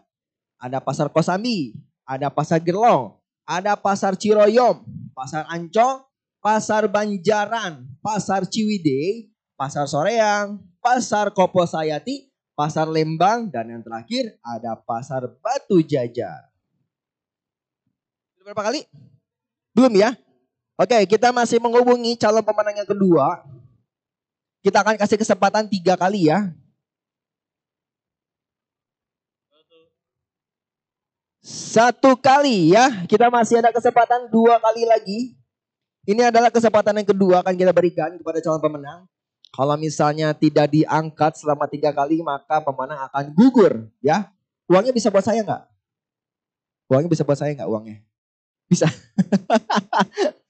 Ada 0.61 0.77
Pasar 0.77 1.09
Kosambi, 1.09 1.73
ada 2.05 2.29
Pasar 2.29 2.61
Gerlong, 2.61 3.17
ada 3.41 3.73
Pasar 3.73 4.13
Ciroyom, 4.13 4.85
Pasar 5.17 5.49
Ancol, 5.49 6.05
Pasar 6.37 6.85
Banjaran, 6.85 7.89
Pasar 8.05 8.45
Ciwidey, 8.45 9.33
Pasar 9.57 9.89
Soreang, 9.89 10.61
Pasar 10.77 11.33
Kopo 11.33 11.65
Sayati, 11.65 12.29
Pasar 12.53 12.85
Lembang, 12.85 13.49
dan 13.49 13.65
yang 13.73 13.81
terakhir 13.81 14.37
ada 14.45 14.77
Pasar 14.77 15.25
Batu 15.41 15.81
Jajar. 15.81 16.53
Berapa 18.45 18.61
kali? 18.69 18.85
Belum 19.73 19.93
ya? 19.97 20.13
Oke, 20.81 20.97
kita 21.05 21.29
masih 21.29 21.61
menghubungi 21.61 22.17
calon 22.17 22.41
pemenang 22.41 22.81
yang 22.81 22.89
kedua. 22.89 23.45
Kita 24.65 24.81
akan 24.81 24.97
kasih 24.97 25.21
kesempatan 25.21 25.69
tiga 25.69 25.93
kali 25.93 26.25
ya. 26.33 26.49
Satu 31.45 32.17
kali 32.17 32.73
ya. 32.73 33.05
Kita 33.05 33.29
masih 33.29 33.61
ada 33.61 33.69
kesempatan 33.69 34.25
dua 34.33 34.57
kali 34.57 34.89
lagi. 34.89 35.19
Ini 36.09 36.33
adalah 36.33 36.49
kesempatan 36.49 36.97
yang 36.97 37.09
kedua 37.13 37.45
akan 37.45 37.53
kita 37.53 37.69
berikan 37.69 38.17
kepada 38.17 38.41
calon 38.41 38.57
pemenang. 38.57 39.05
Kalau 39.53 39.77
misalnya 39.77 40.33
tidak 40.33 40.73
diangkat 40.73 41.37
selama 41.37 41.69
tiga 41.69 41.93
kali, 41.93 42.25
maka 42.25 42.57
pemenang 42.57 43.05
akan 43.05 43.29
gugur 43.37 43.85
ya. 44.01 44.33
Uangnya 44.65 44.97
bisa 44.97 45.13
buat 45.13 45.21
saya 45.21 45.45
nggak? 45.45 45.63
Uangnya 46.89 47.09
bisa 47.13 47.21
buat 47.21 47.37
saya 47.37 47.53
nggak 47.53 47.69
uangnya? 47.69 48.01
Bisa. 48.65 48.89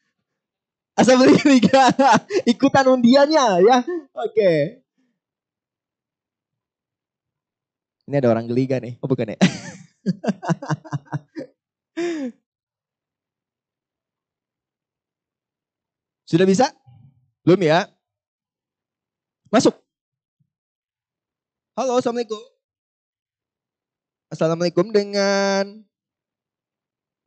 Asal 0.96 1.16
beli 1.20 1.40
liga. 1.58 1.88
Ikutan 2.44 2.88
undiannya 2.92 3.64
ya. 3.64 3.78
Oke. 4.16 4.84
Ini 8.12 8.16
ada 8.20 8.28
orang 8.28 8.44
geliga 8.50 8.76
nih. 8.84 9.00
Oh 9.00 9.08
bukan 9.08 9.32
ya. 9.32 9.40
Sudah 16.28 16.48
bisa? 16.48 16.72
Belum 17.44 17.60
ya? 17.60 17.92
Masuk. 19.52 19.76
Halo, 21.76 22.00
Assalamualaikum. 22.00 22.40
Assalamualaikum 24.32 24.96
dengan 24.96 25.84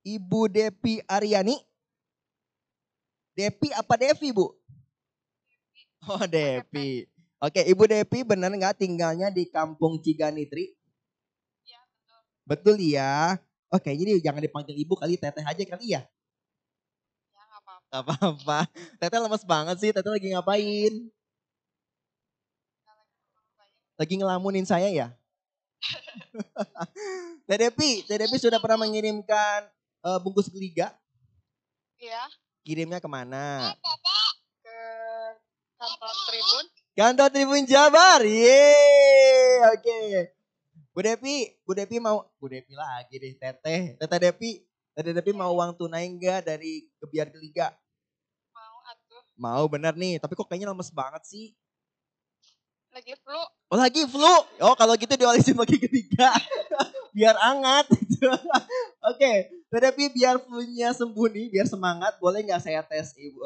Ibu 0.09 0.49
Depi 0.49 1.05
Aryani. 1.05 1.74
Depi 3.35 3.69
apa 3.75 3.95
Devi, 3.99 4.31
Bu? 4.31 4.55
Oh, 6.07 6.23
Depi. 6.29 7.09
Oke, 7.43 7.61
Ibu 7.67 7.85
Depi 7.91 8.23
benar 8.23 8.55
nggak 8.55 8.79
tinggalnya 8.79 9.29
di 9.29 9.51
Kampung 9.51 9.99
Ciganitri? 10.01 10.73
Iya, 11.67 11.81
betul. 11.83 12.21
Betul 12.47 12.77
ya. 12.81 13.37
Oke, 13.75 13.91
jadi 13.91 14.23
jangan 14.23 14.39
dipanggil 14.39 14.79
Ibu 14.79 14.95
kali, 14.95 15.19
Teteh 15.19 15.43
aja 15.43 15.65
kali 15.67 15.99
ya. 15.99 16.07
Ya, 17.35 17.43
nggak 17.43 17.61
apa-apa. 17.61 17.91
Gak 17.91 18.03
apa-apa. 18.07 18.59
Teteh 19.03 19.19
lemes 19.19 19.45
banget 19.45 19.77
sih. 19.83 19.91
Teteh 19.91 20.13
lagi 20.15 20.29
ngapain? 20.31 20.95
Lagi 23.95 24.15
ngelamunin 24.19 24.67
saya 24.67 24.91
ya? 24.91 25.09
Teh 27.47 27.59
Depi, 27.59 28.03
Teh 28.07 28.17
Depi 28.19 28.37
sudah 28.39 28.59
pernah 28.59 28.83
mengirimkan 28.87 29.67
eh, 30.07 30.19
bungkus 30.23 30.51
geliga? 30.51 30.91
Iya, 31.99 32.27
Kirimnya 32.65 32.97
ke 32.97 33.05
mana? 33.05 33.77
ke 34.65 34.79
kantor 35.77 36.15
Tribun. 36.33 36.65
Kantor 36.97 37.29
Tribun 37.29 37.63
Jabar. 37.69 38.25
Yeay. 38.25 39.61
Oke. 39.69 40.33
Bu 40.97 41.05
Depi, 41.05 41.61
Bu 41.69 41.77
Depi 41.77 42.01
mau 42.01 42.25
Bu 42.41 42.49
Depi 42.49 42.73
lagi 42.73 43.21
deh, 43.21 43.37
Teteh. 43.37 44.01
Teteh 44.01 44.19
Depi, 44.19 44.65
Teteh 44.97 45.13
Depi 45.13 45.37
mau 45.37 45.53
uang 45.53 45.77
tunai 45.77 46.09
enggak 46.09 46.49
dari 46.49 46.89
kebiar 47.05 47.29
geliga? 47.29 47.69
Mau 48.57 48.77
atuh. 48.89 49.23
Mau 49.37 49.65
bener 49.69 49.93
nih, 49.93 50.17
tapi 50.17 50.33
kok 50.33 50.49
kayaknya 50.49 50.73
lemes 50.73 50.89
banget 50.89 51.21
sih. 51.29 51.53
Lagi 52.97 53.13
flu. 53.21 53.43
Oh 53.69 53.77
lagi 53.77 54.09
flu. 54.09 54.35
Oh 54.65 54.73
kalau 54.73 54.97
gitu 54.97 55.13
diolesin 55.21 55.61
lagi 55.61 55.77
ketiga. 55.77 56.33
biar 57.15 57.39
hangat. 57.39 57.87
Oke, 59.15 59.33
Depi 59.81 60.13
biar 60.13 60.39
flu-nya 60.43 60.93
sembuh 60.93 61.27
nih, 61.31 61.47
biar 61.51 61.67
semangat. 61.67 62.19
Boleh 62.21 62.45
nggak 62.45 62.63
saya 62.63 62.85
tes 62.85 63.17
Ibu 63.17 63.43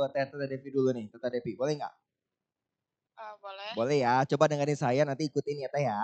Depi 0.48 0.68
dulu 0.72 0.90
nih, 0.90 1.08
Teh 1.08 1.30
Depi. 1.30 1.54
Boleh 1.54 1.78
nggak? 1.78 1.94
Ah, 3.18 3.34
boleh. 3.38 3.70
Boleh 3.78 3.98
ya. 4.02 4.26
Coba 4.28 4.50
dengerin 4.50 4.78
saya 4.78 5.02
nanti 5.06 5.30
ikutin 5.30 5.64
ya 5.64 5.68
Teh 5.70 5.84
ya. 5.86 6.00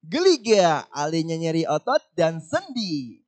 Geliga, 0.00 0.88
ahlinya 0.96 1.36
nyeri 1.36 1.68
otot 1.68 2.00
dan 2.16 2.40
sendi. 2.40 3.20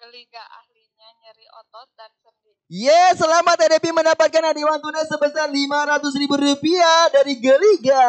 Geliga 0.00 0.42
ahlinya 0.48 1.08
nyeri 1.20 1.46
otot 1.60 1.88
dan 1.92 2.08
sendi. 2.24 2.56
Yes, 2.72 3.20
selamat 3.20 3.54
Teh 3.60 3.68
Depi 3.68 3.92
mendapatkan 3.92 4.42
hadiah 4.48 4.80
tunai 4.80 5.04
sebesar 5.04 5.52
500 5.52 6.20
ribu 6.20 6.34
rupiah 6.40 7.12
dari 7.12 7.36
Geliga. 7.36 8.08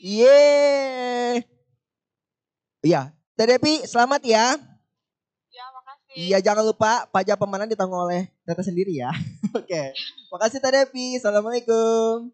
Yeay. 0.00 1.44
Iya, 2.80 3.12
Teh 3.40 3.48
Depi 3.48 3.88
selamat 3.88 4.20
ya. 4.20 4.52
Ya, 5.48 5.64
makasih. 5.72 6.12
Iya, 6.12 6.38
jangan 6.44 6.60
lupa 6.60 7.08
pajak 7.08 7.40
pemenang 7.40 7.72
ditanggung 7.72 8.04
oleh 8.04 8.28
Teteh 8.44 8.68
sendiri 8.68 8.92
ya. 8.92 9.08
Oke. 9.56 9.96
Makasih 10.28 10.60
Teh 10.60 10.68
Depi. 10.68 11.16
Assalamualaikum. 11.16 12.28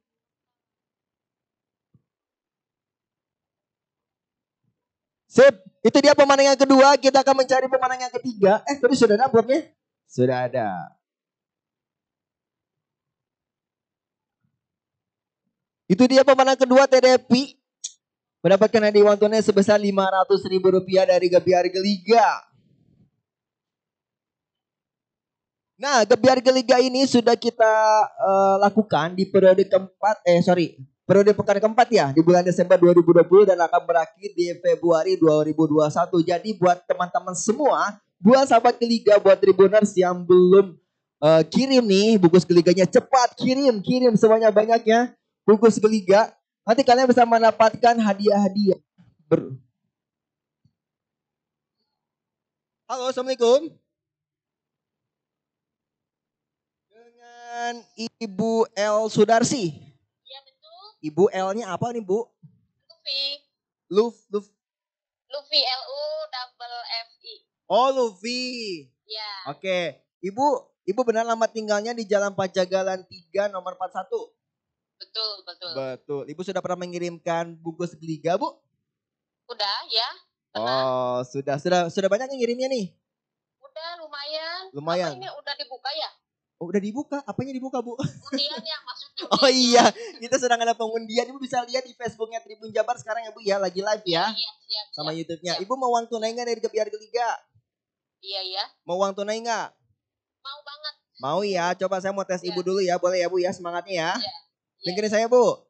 Sip, 5.31 5.55
itu 5.87 5.99
dia 6.03 6.19
pemenang 6.19 6.51
yang 6.51 6.59
kedua. 6.59 6.99
Kita 6.99 7.23
akan 7.23 7.39
mencari 7.39 7.71
pemenang 7.71 8.01
yang 8.03 8.11
ketiga. 8.11 8.67
Eh, 8.67 8.75
tadi 8.75 8.99
sudah 8.99 9.15
ada 9.15 9.31
amplopnya? 9.31 9.63
Sudah 10.11 10.51
ada. 10.51 10.91
Itu 15.87 16.03
dia 16.11 16.27
pemenang 16.27 16.59
kedua 16.59 16.91
TDP. 16.91 17.55
Mendapatkan 18.47 18.79
hadiah 18.79 19.03
uang 19.11 19.19
tunai 19.19 19.43
sebesar 19.43 19.75
500 19.75 20.39
ribu 20.47 20.71
rupiah 20.71 21.03
dari 21.03 21.27
Gebiar 21.27 21.67
Geliga. 21.67 22.47
Nah, 25.75 26.07
Gebiar 26.07 26.39
Geliga 26.39 26.79
ini 26.79 27.11
sudah 27.11 27.35
kita 27.35 27.75
eh, 28.07 28.57
lakukan 28.63 29.19
di 29.19 29.27
periode 29.27 29.67
keempat, 29.67 30.23
eh 30.23 30.39
sorry, 30.47 30.79
periode 31.03 31.35
pekan 31.35 31.59
keempat 31.59 31.91
ya 31.91 32.07
di 32.15 32.23
bulan 32.23 32.47
Desember 32.47 32.79
2020 32.79 33.51
dan 33.51 33.59
akan 33.67 33.83
berakhir 33.83 34.31
di 34.31 34.55
Februari 34.63 35.19
2021. 35.19 36.15
Jadi 36.23 36.55
buat 36.55 36.87
teman-teman 36.87 37.35
semua, 37.35 37.99
buat 38.23 38.47
sahabat 38.47 38.79
Keliga, 38.79 39.19
buat 39.19 39.43
Tribuners 39.43 39.91
yang 39.99 40.23
belum 40.23 40.79
eh, 41.19 41.43
kirim 41.51 41.83
nih 41.83 42.15
bungkus 42.23 42.47
Keliganya 42.47 42.87
cepat 42.87 43.35
kirim, 43.43 43.83
kirim 43.83 44.15
sebanyak 44.15 44.55
banyaknya 44.55 45.19
bungkus 45.43 45.83
Keliga. 45.83 46.31
Nanti 46.67 46.83
kalian 46.83 47.07
bisa 47.07 47.23
mendapatkan 47.23 47.95
hadiah-hadiah. 47.95 48.83
Ber- 49.31 49.55
Halo, 52.91 53.07
assalamualaikum. 53.07 53.71
Dengan 56.91 57.87
Ibu 58.19 58.67
L 58.75 59.07
Sudarsi. 59.07 59.79
Iya 60.27 60.39
betul. 60.43 60.83
Ibu 61.07 61.25
L-nya 61.31 61.71
apa 61.71 61.95
nih 61.95 62.03
Bu? 62.03 62.27
Luffy. 62.91 63.23
Luf, 63.87 64.19
Luf. 64.35 64.51
Luffy 65.31 65.61
L 65.63 65.83
U 65.87 66.03
double 66.35 66.79
F 66.83 67.11
I. 67.23 67.35
Oh 67.71 67.89
Luffy. 67.95 68.43
Ya. 69.07 69.55
Oke. 69.55 70.03
Ibu, 70.19 70.47
Ibu 70.83 71.01
benar 71.07 71.31
alamat 71.31 71.55
tinggalnya 71.55 71.95
di 71.95 72.03
Jalan 72.03 72.35
Pajagalan 72.35 73.07
3 73.07 73.55
nomor 73.55 73.79
41. 73.79 74.35
Betul 74.97 75.31
betul. 75.45 75.71
Betul. 75.77 76.23
Ibu 76.33 76.41
sudah 76.41 76.61
pernah 76.65 76.81
mengirimkan 76.81 77.53
bungkus 77.61 77.93
geliga, 77.97 78.41
Bu? 78.41 78.49
Udah 79.47 79.77
ya. 79.93 80.09
Pernah. 80.53 80.81
Oh, 80.85 81.19
sudah. 81.25 81.57
Sudah 81.61 81.81
sudah 81.93 82.09
banyak 82.09 82.33
yang 82.33 82.41
ngirimnya 82.41 82.69
nih. 82.73 82.87
Udah 83.61 83.89
lumayan. 84.01 84.63
Lumayan. 84.73 85.13
Apa 85.15 85.21
ini 85.21 85.29
udah 85.29 85.55
dibuka 85.61 85.91
ya? 85.93 86.11
Oh, 86.57 86.73
udah 86.73 86.81
dibuka. 86.81 87.19
Apanya 87.29 87.53
dibuka, 87.53 87.85
Bu? 87.85 87.93
Undian 88.01 88.63
yang 88.65 88.83
maksudnya. 88.85 89.05
Oh 89.37 89.49
iya, 89.49 89.85
kita 90.21 90.37
sedang 90.37 90.61
ada 90.61 90.77
pengundian. 90.77 91.29
Ibu 91.29 91.41
bisa 91.41 91.61
lihat 91.65 91.85
di 91.85 91.93
Facebooknya 91.97 92.41
Tribun 92.41 92.69
Jabar 92.73 92.97
sekarang 93.01 93.25
ya, 93.25 93.31
Bu 93.33 93.41
ya, 93.45 93.57
lagi 93.61 93.81
live 93.85 94.05
ya. 94.09 94.29
Iya 94.33 94.51
siap. 94.65 94.87
Sama. 94.97 95.11
YouTube-nya. 95.13 95.57
Ibu 95.61 95.73
mau 95.77 95.93
uang 95.93 96.09
tunai 96.09 96.33
nggak 96.33 96.47
dari 96.49 96.61
Gebiar 96.61 96.89
Geliga? 96.89 97.29
Iya 98.25 98.41
ya. 98.45 98.65
Mau 98.89 98.97
uang 99.01 99.13
tunai 99.13 99.41
nggak? 99.41 99.69
Mau 100.41 100.61
banget. 100.65 100.95
Mau 101.17 101.41
ya, 101.45 101.73
coba 101.77 101.97
saya 102.01 102.13
mau 102.13 102.25
tes 102.29 102.45
Iya. 102.45 102.53
ibu 102.53 102.61
dulu 102.61 102.81
ya, 102.85 103.01
boleh 103.01 103.25
ya 103.25 103.29
bu 103.29 103.41
ya, 103.41 103.51
semangatnya 103.53 103.93
ya. 103.93 104.13
Iya. 104.21 104.33
Dengerin 104.85 105.13
saya 105.13 105.27
bu. 105.31 105.63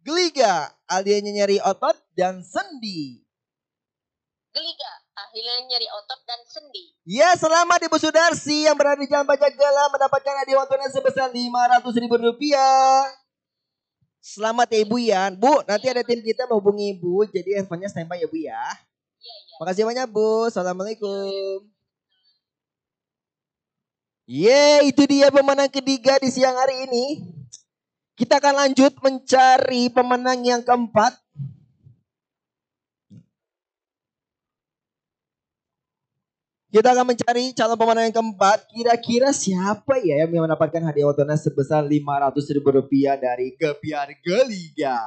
Geliga, 0.00 0.72
alianya 0.88 1.44
nyari 1.44 1.60
otot 1.60 1.94
dan 2.16 2.40
sendi. 2.40 3.20
Geliga. 4.50 4.92
Akhirnya 5.14 5.54
nyari 5.68 5.86
otot 5.86 6.20
dan 6.24 6.40
sendi. 6.48 6.96
Ya 7.04 7.36
selamat 7.36 7.86
Ibu 7.86 7.96
Sudarsi 8.00 8.64
yang 8.64 8.74
berada 8.74 8.98
di 8.98 9.06
Jalan 9.06 9.28
Pajagala 9.28 9.92
mendapatkan 9.92 10.34
hadiah 10.40 10.64
uang 10.64 10.88
sebesar 10.88 11.28
500 11.28 12.00
ribu 12.00 12.16
rupiah. 12.16 13.04
Selamat 14.20 14.68
ya 14.72 14.78
Ibu 14.84 14.96
ya. 15.00 15.28
Bu, 15.32 15.64
nanti 15.68 15.86
ada 15.92 16.00
tim 16.04 16.20
kita 16.24 16.48
menghubungi 16.48 16.96
Ibu, 16.96 17.28
jadi 17.28 17.60
handphonenya 17.60 17.88
standby 17.92 18.20
ya 18.20 18.28
Bu 18.28 18.36
ya. 18.40 18.64
Iya 19.20 19.34
iya. 19.36 19.54
Makasih 19.60 19.84
banyak 19.84 20.06
Bu. 20.08 20.48
Assalamualaikum. 20.48 21.68
Ye, 24.30 24.86
itu 24.86 25.02
dia 25.10 25.28
pemenang 25.28 25.68
ketiga 25.68 26.16
di 26.22 26.30
siang 26.32 26.54
hari 26.54 26.86
ini. 26.88 27.39
Kita 28.20 28.36
akan 28.36 28.52
lanjut 28.52 28.92
mencari 29.00 29.88
pemenang 29.88 30.44
yang 30.44 30.60
keempat. 30.60 31.16
Kita 36.68 36.92
akan 36.92 37.16
mencari 37.16 37.56
calon 37.56 37.80
pemenang 37.80 38.12
yang 38.12 38.16
keempat. 38.20 38.68
Kira-kira 38.68 39.32
siapa 39.32 40.04
ya 40.04 40.28
yang 40.28 40.44
mendapatkan 40.44 40.84
hadiah 40.84 41.16
tunai 41.16 41.40
sebesar 41.40 41.80
500 41.80 42.54
ribu 42.60 42.68
rupiah 42.68 43.16
dari 43.16 43.56
Gebiar 43.56 44.12
Geliga? 44.20 45.00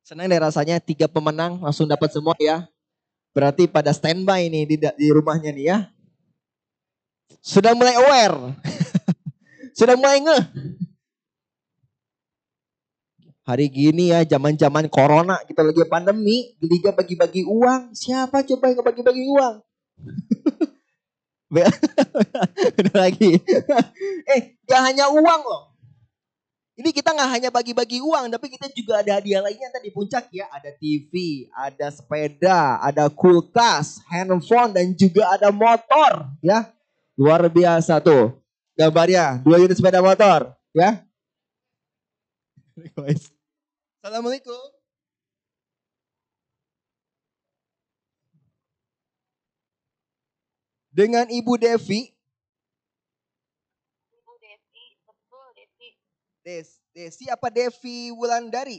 Senang 0.00 0.24
deh 0.32 0.40
rasanya 0.40 0.80
tiga 0.80 1.04
pemenang 1.04 1.60
langsung 1.60 1.84
dapat 1.84 2.08
semua 2.16 2.32
ya. 2.40 2.64
Berarti 3.36 3.68
pada 3.68 3.92
standby 3.92 4.48
nih 4.48 4.64
di, 4.64 4.76
di 4.80 5.06
rumahnya 5.12 5.52
nih 5.52 5.66
ya. 5.68 5.78
Sudah 7.44 7.76
mulai 7.76 7.92
aware. 7.92 8.56
Sudah 9.78 9.94
mulai 9.94 10.18
ngeh. 10.18 10.42
Hari 13.46 13.70
gini 13.70 14.10
ya 14.10 14.26
zaman-zaman 14.26 14.90
corona 14.90 15.38
kita 15.46 15.62
lagi 15.62 15.86
pandemi, 15.86 16.58
Liga 16.58 16.90
bagi-bagi 16.90 17.46
uang. 17.46 17.94
Siapa 17.94 18.42
coba 18.42 18.74
yang 18.74 18.82
bagi-bagi 18.82 19.24
uang? 19.30 19.54
Udah 21.48 22.96
lagi. 23.06 23.38
eh, 24.34 24.40
gak 24.66 24.82
hanya 24.82 25.08
uang 25.14 25.40
loh. 25.46 25.78
Ini 26.78 26.94
kita 26.94 27.10
nggak 27.10 27.30
hanya 27.34 27.50
bagi-bagi 27.50 27.98
uang, 27.98 28.30
tapi 28.30 28.54
kita 28.54 28.70
juga 28.70 29.02
ada 29.02 29.18
hadiah 29.18 29.42
lainnya 29.42 29.66
tadi 29.74 29.90
di 29.90 29.94
puncak 29.94 30.30
ya. 30.30 30.46
Ada 30.46 30.70
TV, 30.78 31.10
ada 31.50 31.90
sepeda, 31.90 32.78
ada 32.78 33.10
kulkas, 33.10 33.98
handphone, 34.06 34.78
dan 34.78 34.94
juga 34.94 35.26
ada 35.34 35.50
motor 35.50 36.30
ya. 36.38 36.70
Luar 37.18 37.50
biasa 37.50 37.98
tuh. 37.98 38.38
Gambarnya, 38.78 39.42
dua 39.42 39.58
unit 39.58 39.74
sepeda 39.74 39.98
motor 39.98 40.54
ya. 40.70 41.02
Assalamualaikum. 43.98 44.54
Dengan 50.94 51.26
Ibu 51.26 51.58
Devi, 51.58 52.06
Ibu 54.14 54.32
Devi. 54.38 54.86
Betul 55.02 55.46
Devi. 55.58 55.88
Des, 56.46 56.68
Desi 56.94 57.26
apa 57.26 57.50
Devi 57.50 58.14
Wulandari? 58.14 58.78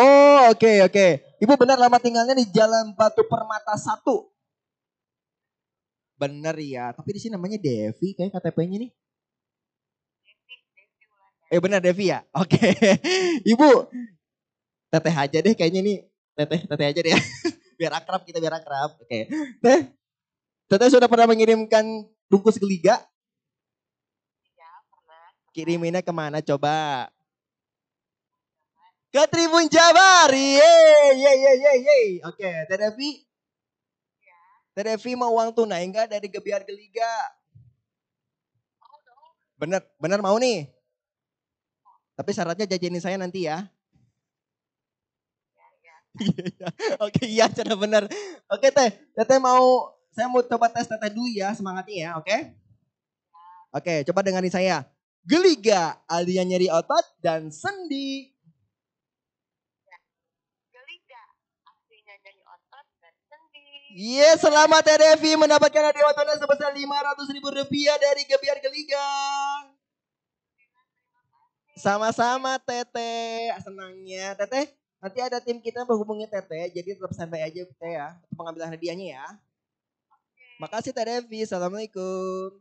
Oh, 0.00 0.48
oke 0.48 0.72
oke. 0.80 1.06
Ibu 1.44 1.52
benar 1.60 1.76
lama 1.76 2.00
tinggalnya 2.00 2.32
di 2.32 2.48
Jalan 2.48 2.96
Batu 2.96 3.20
Permata 3.28 3.76
1. 3.76 4.00
Bener 6.18 6.56
ya, 6.58 6.90
tapi 6.90 7.14
di 7.14 7.22
sini 7.22 7.38
namanya 7.38 7.62
Devi 7.62 8.10
kayak 8.18 8.34
KTP-nya 8.34 8.82
nih. 8.82 8.90
Eh 11.48 11.62
benar 11.62 11.78
Devi 11.78 12.10
ya? 12.10 12.26
Oke. 12.34 12.58
Ibu, 13.54 13.86
teteh 14.90 15.14
aja 15.14 15.38
deh 15.38 15.54
kayaknya 15.54 15.80
nih. 15.86 15.98
Teteh, 16.34 16.60
teteh 16.66 16.86
aja 16.90 17.00
deh. 17.06 17.14
biar 17.78 17.94
akrab 17.94 18.26
kita, 18.26 18.42
biar 18.42 18.58
akrab. 18.58 18.98
Oke. 18.98 19.30
Teh, 19.62 19.80
teteh 20.66 20.90
sudah 20.90 21.06
pernah 21.06 21.30
mengirimkan 21.30 21.86
bungkus 22.26 22.58
geliga? 22.58 22.98
Ya 24.58 24.72
pernah. 24.90 25.22
Kiriminnya 25.54 26.02
ke 26.02 26.10
mana 26.10 26.42
coba? 26.42 27.06
Ke 29.14 29.22
Tribun 29.30 29.70
Jabar. 29.70 30.34
Yeay, 30.34 31.14
yeay, 31.14 31.36
yeay, 31.46 31.78
yeay. 31.78 32.06
Oke, 32.26 32.50
Teh 32.66 32.76
Devi. 32.76 33.27
Teh 34.78 34.86
Devi 34.86 35.18
mau 35.18 35.34
uang 35.34 35.50
tunai 35.58 35.82
enggak 35.82 36.06
dari 36.06 36.30
Gebiar 36.30 36.62
Geliga? 36.62 37.10
Bener, 39.58 39.82
bener 39.98 40.22
mau 40.22 40.38
nih. 40.38 40.70
Tapi 42.14 42.30
syaratnya 42.30 42.62
jajanin 42.70 43.02
saya 43.02 43.18
nanti 43.18 43.50
ya. 43.50 43.66
Iya, 45.58 45.94
Oke, 47.10 47.26
iya, 47.26 47.50
cara 47.50 47.74
bener. 47.74 48.06
Oke, 48.54 48.70
Teh. 48.70 48.94
Teteh 49.18 49.42
mau, 49.42 49.98
saya 50.14 50.30
mau 50.30 50.46
coba 50.46 50.70
tes 50.70 50.86
Teteh 50.86 51.10
dulu 51.10 51.26
ya, 51.26 51.50
semangatnya 51.58 51.94
ya, 51.98 52.10
oke? 52.22 52.36
Oke, 53.74 54.06
coba 54.06 54.22
dengarin 54.22 54.54
saya. 54.54 54.86
Geliga, 55.26 55.98
alias 56.06 56.46
nyeri 56.46 56.70
otot 56.70 57.18
dan 57.18 57.50
sendi. 57.50 58.30
Geliga. 60.70 61.22
Aslinya 61.66 62.14
nyari 62.22 62.42
otot 62.46 62.86
dan 63.02 63.14
Yes, 63.88 64.44
selamat 64.44 64.84
Teh 64.84 65.00
Devi 65.00 65.32
mendapatkan 65.40 65.80
hadiah 65.80 66.12
tunai 66.12 66.36
sebesar 66.36 66.76
500 66.76 67.32
ribu 67.32 67.48
rupiah 67.48 67.96
dari 67.96 68.20
Gebiar 68.28 68.60
Geliga. 68.60 69.00
Sama-sama 71.72 72.60
Teteh, 72.60 73.48
senangnya 73.64 74.36
Teteh. 74.36 74.68
Nanti 75.00 75.18
ada 75.24 75.40
tim 75.40 75.56
kita 75.56 75.88
menghubungi 75.88 76.28
Teteh, 76.28 76.68
jadi 76.68 77.00
tetap 77.00 77.16
standby 77.16 77.40
aja 77.40 77.64
Teteh 77.64 77.92
ya 77.96 78.12
untuk 78.12 78.36
pengambilan 78.36 78.76
hadiahnya 78.76 79.06
ya. 79.16 79.26
Makasih 80.60 80.92
Teh 80.92 81.08
Devi, 81.08 81.48
Assalamualaikum. 81.48 82.60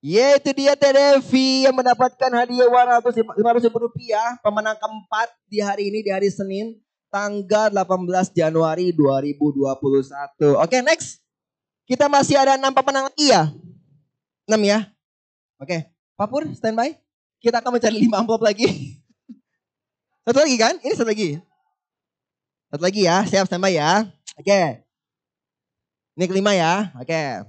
Ya 0.00 0.40
itu 0.40 0.48
dia 0.56 0.72
Teh 0.80 0.96
Devi 0.96 1.68
yang 1.68 1.76
mendapatkan 1.76 2.32
hadiah 2.32 2.72
500 2.72 3.68
ribu 3.68 3.78
rupiah. 3.84 4.40
Pemenang 4.40 4.80
keempat 4.80 5.28
di 5.44 5.60
hari 5.60 5.92
ini, 5.92 6.00
di 6.00 6.08
hari 6.08 6.32
Senin 6.32 6.85
tanggal 7.16 7.72
18 7.72 8.36
Januari 8.36 8.92
2021. 8.92 10.60
Oke, 10.60 10.76
next. 10.84 11.24
Kita 11.88 12.12
masih 12.12 12.36
ada 12.36 12.60
6 12.60 12.76
pemenang 12.76 13.08
lagi 13.08 13.32
ya? 13.32 13.48
6 14.44 14.60
ya? 14.60 14.78
Oke, 15.56 15.88
Pak 16.12 16.26
Pur 16.28 16.44
standby. 16.52 16.92
Kita 17.40 17.64
akan 17.64 17.80
mencari 17.80 17.96
5 18.04 18.20
amplop 18.20 18.42
lagi. 18.44 18.66
Satu 20.28 20.42
lagi 20.42 20.56
kan? 20.58 20.74
Ini 20.82 20.92
satu 20.98 21.06
lagi. 21.06 21.38
Satu 22.66 22.82
lagi 22.82 23.06
ya, 23.06 23.22
siap 23.22 23.46
standby 23.46 23.78
ya. 23.78 24.10
Oke. 24.34 24.82
Ini 26.18 26.24
kelima 26.26 26.50
ya. 26.52 26.90
Oke. 26.98 27.46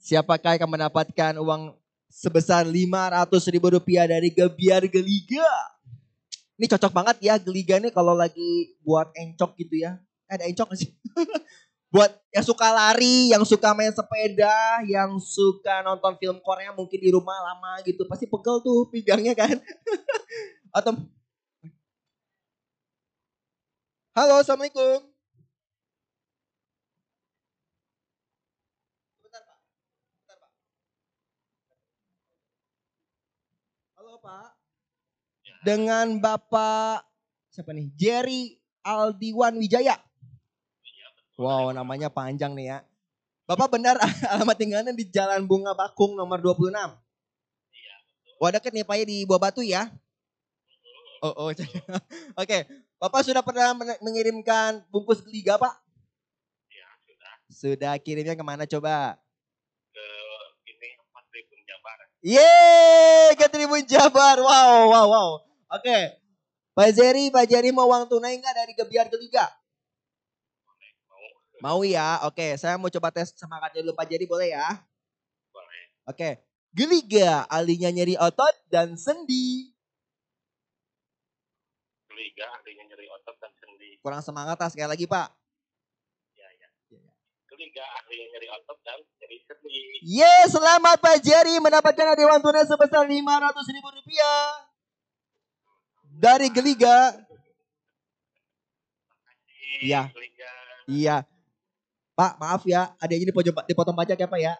Siapakah 0.00 0.56
yang 0.56 0.64
akan 0.64 0.70
mendapatkan 0.72 1.32
uang 1.38 1.76
sebesar 2.08 2.64
500 2.64 3.52
ribu 3.52 3.68
rupiah 3.76 4.08
dari 4.08 4.32
Gebiar 4.32 4.88
Geliga. 4.88 5.46
Ini 6.62 6.70
cocok 6.70 6.94
banget 6.94 7.16
ya 7.26 7.34
Geliga 7.42 7.82
nih 7.82 7.90
kalau 7.90 8.14
lagi 8.14 8.78
buat 8.86 9.10
encok 9.18 9.58
gitu 9.58 9.82
ya. 9.82 9.98
Eh, 10.30 10.38
ada 10.38 10.46
encok 10.46 10.70
gak 10.70 10.78
sih? 10.78 10.94
buat 11.92 12.06
yang 12.30 12.46
suka 12.46 12.70
lari, 12.70 13.34
yang 13.34 13.42
suka 13.42 13.74
main 13.74 13.90
sepeda, 13.90 14.78
yang 14.86 15.18
suka 15.18 15.82
nonton 15.82 16.14
film 16.22 16.38
Korea 16.38 16.70
mungkin 16.70 17.02
di 17.02 17.10
rumah 17.10 17.34
lama 17.50 17.82
gitu. 17.82 18.06
Pasti 18.06 18.30
pegel 18.30 18.62
tuh 18.62 18.86
pinggangnya 18.94 19.34
kan. 19.34 19.58
Atau 20.78 21.02
Halo, 24.14 24.38
Assalamualaikum. 24.38 25.02
Bentar, 29.18 29.42
Pak. 29.42 29.58
Bentar, 30.22 30.36
Pak. 30.38 30.50
Halo, 33.98 34.14
Pak. 34.22 34.62
Dengan 35.62 36.18
Bapak 36.18 37.06
siapa 37.54 37.70
nih? 37.70 37.86
Jerry 37.94 38.58
Aldiwan 38.82 39.54
Wijaya. 39.56 39.94
Wow, 41.38 41.70
namanya 41.72 42.10
panjang 42.12 42.52
nih 42.52 42.66
ya. 42.76 42.78
Bapak 43.46 43.74
benar 43.74 43.98
alamat 44.32 44.56
tinggalnya 44.58 44.92
di 44.94 45.06
Jalan 45.06 45.46
Bunga 45.46 45.74
Bakung 45.74 46.14
nomor 46.14 46.38
26. 46.38 46.70
Iya, 46.70 47.94
Wah 48.38 48.50
deket 48.50 48.72
nih 48.74 48.86
Pak 48.86 48.96
ya 49.02 49.04
di 49.06 49.18
Buah 49.26 49.40
Batu 49.40 49.62
ya. 49.62 49.86
Oh, 51.22 51.30
oh. 51.30 51.48
Oke, 52.42 52.58
Bapak 52.98 53.22
sudah 53.22 53.42
pernah 53.46 53.70
men- 53.78 54.00
mengirimkan 54.02 54.82
bungkus 54.90 55.22
geliga 55.22 55.54
Pak? 55.54 55.74
Ya, 56.68 56.88
sudah 57.06 57.32
Sudah 57.46 57.92
kirimnya 58.02 58.34
ke 58.34 58.42
mana 58.42 58.66
coba? 58.66 59.14
ke 59.94 60.06
ini 60.66 60.88
Tribun 61.30 61.60
Jabar. 61.62 61.98
Yeay, 62.26 63.30
ke 63.38 63.46
Tribun 63.46 63.82
Jabar. 63.86 64.36
Wow, 64.42 64.90
wow, 64.90 65.06
wow. 65.06 65.30
Oke. 65.72 65.98
Pak 66.72 66.88
Jerry, 66.96 67.28
Pak 67.28 67.44
Jerry 67.48 67.68
mau 67.72 67.88
uang 67.88 68.08
tunai 68.08 68.36
nggak 68.36 68.54
dari 68.56 68.72
Gebiar 68.76 69.08
Geliga? 69.08 69.48
Mau 71.60 71.84
ya? 71.84 72.24
Oke, 72.28 72.56
saya 72.58 72.74
mau 72.80 72.90
coba 72.90 73.12
tes 73.12 73.32
semangatnya 73.36 73.86
dulu 73.86 73.94
Pak 73.96 74.06
Jerry 74.08 74.26
boleh 74.28 74.52
ya? 74.52 74.68
Boleh. 75.52 75.82
Oke. 76.08 76.42
Geliga, 76.72 77.44
ahlinya 77.52 77.92
nyeri 77.92 78.16
otot 78.16 78.56
dan 78.72 78.96
sendi. 78.96 79.68
Liga 82.08 82.48
ahlinya 82.48 82.88
nyeri 82.88 83.06
otot 83.12 83.36
dan 83.36 83.52
sendi. 83.60 84.00
Kurang 84.00 84.24
semangat 84.24 84.56
ah, 84.56 84.68
sekali 84.72 84.88
lagi 84.88 85.04
Pak. 85.04 85.28
Ya, 86.32 86.48
ya. 86.56 86.68
Liga 87.52 87.84
ahlinya 87.84 88.26
nyeri 88.32 88.48
otot 88.56 88.78
dan 88.80 89.04
nyeri 89.20 89.38
sendi. 89.44 89.80
Yeay, 90.00 90.48
selamat 90.48 90.96
Pak 91.04 91.20
Jerry 91.20 91.60
mendapatkan 91.60 92.16
hadiah 92.16 92.32
uang 92.32 92.40
tunai 92.40 92.64
sebesar 92.64 93.04
500 93.04 93.76
ribu 93.76 93.88
rupiah. 93.92 94.71
Dari 96.12 96.52
Geliga. 96.52 97.16
Iya. 99.80 100.12
Iya. 100.84 101.16
Pak, 102.12 102.36
maaf 102.36 102.62
ya, 102.68 102.92
ada 103.00 103.12
ini 103.16 103.24
dipotong, 103.32 103.64
dipotong 103.64 103.96
pajak 103.96 104.20
ya 104.20 104.28
Pak 104.28 104.40
ya. 104.40 104.52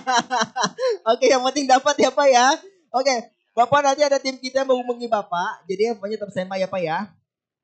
Oke, 1.12 1.26
yang 1.26 1.42
penting 1.50 1.66
dapat 1.66 1.98
ya 1.98 2.14
Pak 2.14 2.28
ya. 2.30 2.46
Oke, 2.94 3.14
Bapak 3.50 3.82
nanti 3.82 4.06
ada 4.06 4.22
tim 4.22 4.38
kita 4.38 4.62
yang 4.62 4.70
menghubungi 4.70 5.10
Bapak. 5.10 5.66
Jadi 5.66 5.98
pokoknya 5.98 6.16
tetap 6.16 6.30
standby 6.30 6.62
ya 6.62 6.70
Pak 6.70 6.80
ya. 6.80 6.98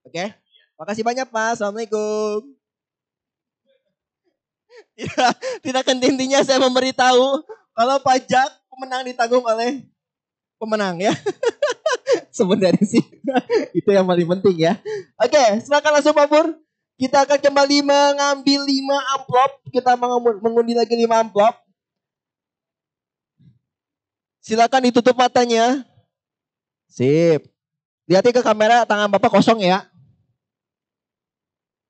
Oke, 0.03 0.35
makasih 0.75 1.07
banyak 1.07 1.27
Pak. 1.31 1.49
Assalamualaikum. 1.59 2.40
Ya, 4.97 5.33
tidak 5.64 5.88
intinya 6.05 6.40
saya 6.45 6.61
memberitahu 6.61 7.45
kalau 7.73 7.97
pajak 8.01 8.49
pemenang 8.69 9.09
ditanggung 9.09 9.45
oleh 9.45 9.85
pemenang 10.61 11.01
ya. 11.01 11.16
Sebenarnya 12.37 12.85
sih 12.85 13.01
itu 13.81 13.88
yang 13.88 14.05
paling 14.05 14.29
penting 14.37 14.68
ya. 14.68 14.77
Oke, 15.16 15.64
silakan 15.64 15.96
langsung 15.96 16.12
Pak 16.12 16.29
Pur. 16.29 16.46
Kita 16.96 17.25
akan 17.25 17.40
kembali 17.40 17.81
mengambil 17.81 18.61
5 18.64 19.12
amplop. 19.16 19.51
Kita 19.72 19.96
mengu- 19.96 20.40
mengundi 20.44 20.77
lagi 20.77 20.92
5 20.92 21.16
amplop. 21.16 21.55
Silakan 24.44 24.92
ditutup 24.92 25.16
matanya. 25.16 25.81
Sip. 26.92 27.44
Lihatin 28.07 28.37
ke 28.37 28.42
kamera 28.44 28.85
tangan 28.87 29.11
Bapak 29.11 29.33
kosong 29.33 29.64
ya. 29.64 29.88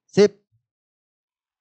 Sip. 0.09 0.32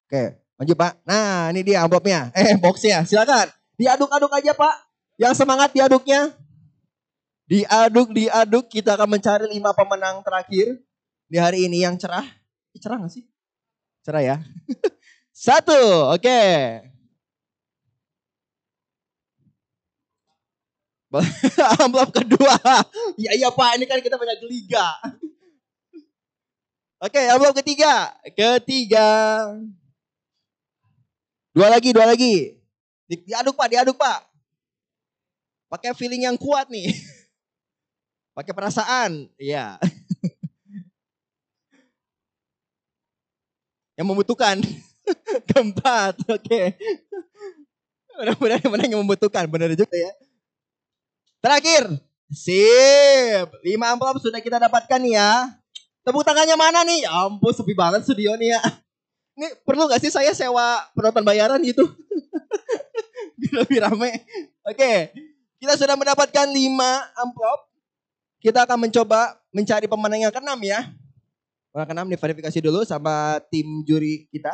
Oke, 0.06 0.38
maju 0.56 0.74
Pak. 0.78 0.94
Nah, 1.04 1.50
ini 1.52 1.62
dia 1.66 1.82
amplopnya. 1.82 2.30
Eh, 2.38 2.56
boxnya. 2.56 3.02
Silakan. 3.04 3.50
Diaduk-aduk 3.76 4.32
aja 4.32 4.54
Pak. 4.56 4.76
Yang 5.20 5.34
semangat 5.42 5.74
diaduknya. 5.74 6.32
Diaduk, 7.46 8.10
diaduk. 8.10 8.66
Kita 8.70 8.98
akan 8.98 9.18
mencari 9.18 9.46
5 9.50 9.72
pemenang 9.78 10.22
terakhir. 10.26 10.82
Di 11.30 11.38
hari 11.42 11.66
ini 11.70 11.86
yang 11.86 11.98
cerah. 11.98 12.26
Ih, 12.74 12.80
Cerah 12.82 12.98
gak 13.02 13.14
sih? 13.14 13.26
Cerah 14.06 14.22
ya. 14.22 14.38
Satu, 15.34 16.10
oke. 16.14 16.42
Amplop 21.84 22.12
kedua. 22.12 22.60
Iya 23.16 23.32
iya 23.40 23.50
Pak, 23.54 23.80
ini 23.80 23.86
kan 23.88 24.04
kita 24.04 24.20
banyak 24.20 24.36
liga. 24.52 24.84
Oke, 27.00 27.22
amplop 27.32 27.56
ketiga. 27.62 28.12
Ketiga. 28.36 29.08
Dua 31.56 31.68
lagi, 31.72 31.96
dua 31.96 32.10
lagi. 32.10 32.60
Di- 33.08 33.24
Diaduk 33.24 33.56
Pak, 33.56 33.68
diaduk 33.72 33.96
Pak. 33.96 34.28
Pakai 35.72 35.96
feeling 35.96 36.28
yang 36.28 36.36
kuat 36.36 36.68
nih. 36.68 36.92
Pakai 38.36 38.52
perasaan. 38.52 39.32
Iya. 39.40 39.80
yang 43.96 44.06
membutuhkan. 44.12 44.60
Keempat, 45.50 46.20
oke. 46.28 46.62
Mudah-mudahan 48.20 48.92
yang 48.92 49.00
membutuhkan, 49.00 49.48
benar 49.48 49.72
juga 49.72 49.96
ya. 49.96 50.12
Terakhir, 51.40 51.96
sip. 52.28 53.48
Lima 53.64 53.96
amplop 53.96 54.20
sudah 54.20 54.44
kita 54.44 54.60
dapatkan 54.60 55.00
nih 55.00 55.16
ya. 55.16 55.56
Tepuk 56.04 56.28
tangannya 56.28 56.60
mana 56.60 56.84
nih? 56.84 57.08
Ya 57.08 57.12
ampun, 57.26 57.56
sepi 57.56 57.72
banget 57.72 58.04
studio 58.04 58.36
nih 58.36 58.54
ya. 58.54 58.62
Ini 59.36 59.48
perlu 59.68 59.88
gak 59.88 60.00
sih 60.00 60.12
saya 60.12 60.32
sewa 60.32 60.80
penonton 60.96 61.24
bayaran 61.24 61.60
gitu? 61.64 61.88
Lebih 63.58 63.84
rame. 63.84 64.24
Oke, 64.64 65.12
kita 65.60 65.76
sudah 65.76 65.96
mendapatkan 66.00 66.48
lima 66.52 67.04
amplop. 67.20 67.75
Kita 68.46 68.62
akan 68.62 68.78
mencoba 68.78 69.42
mencari 69.50 69.90
pemenang 69.90 70.22
yang 70.22 70.30
keenam 70.30 70.62
ya. 70.62 70.86
Orang 71.74 71.90
keenam 71.90 72.06
diverifikasi 72.06 72.62
dulu 72.62 72.86
sama 72.86 73.42
tim 73.50 73.82
juri 73.82 74.30
kita. 74.30 74.54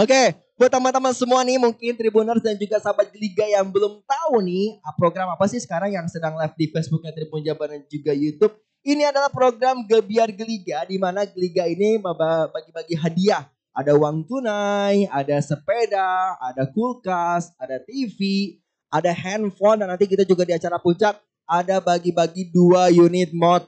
Oke, 0.00 0.32
buat 0.56 0.72
teman-teman 0.72 1.12
semua 1.12 1.44
nih 1.44 1.60
mungkin 1.60 1.92
Tribuners 1.92 2.40
dan 2.40 2.56
juga 2.56 2.80
sahabat 2.80 3.12
Liga 3.12 3.44
yang 3.44 3.68
belum 3.68 4.00
tahu 4.00 4.40
nih 4.48 4.80
ah, 4.80 4.96
program 4.96 5.28
apa 5.28 5.44
sih 5.44 5.60
sekarang 5.60 5.92
yang 5.92 6.08
sedang 6.08 6.40
live 6.40 6.56
di 6.56 6.72
Facebooknya 6.72 7.12
Tribun 7.12 7.44
Jabar 7.44 7.68
dan 7.68 7.84
juga 7.84 8.16
YouTube. 8.16 8.56
Ini 8.80 9.12
adalah 9.12 9.28
program 9.28 9.84
Gebiar 9.84 10.32
Geliga 10.32 10.88
di 10.88 10.96
mana 10.96 11.28
Geliga 11.28 11.68
ini 11.68 12.00
bagi-bagi 12.00 12.96
hadiah. 12.96 13.57
Ada 13.72 13.94
uang 13.94 14.26
tunai, 14.26 15.06
ada 15.08 15.38
sepeda, 15.40 16.36
ada 16.40 16.66
kulkas, 16.68 17.54
ada 17.56 17.78
TV, 17.82 18.52
ada 18.90 19.12
handphone 19.14 19.84
dan 19.84 19.88
nanti 19.92 20.08
kita 20.08 20.24
juga 20.24 20.44
di 20.48 20.52
acara 20.56 20.78
puncak 20.80 21.20
ada 21.48 21.80
bagi-bagi 21.80 22.52
dua 22.52 22.92
unit 22.92 23.32
motor. 23.32 23.66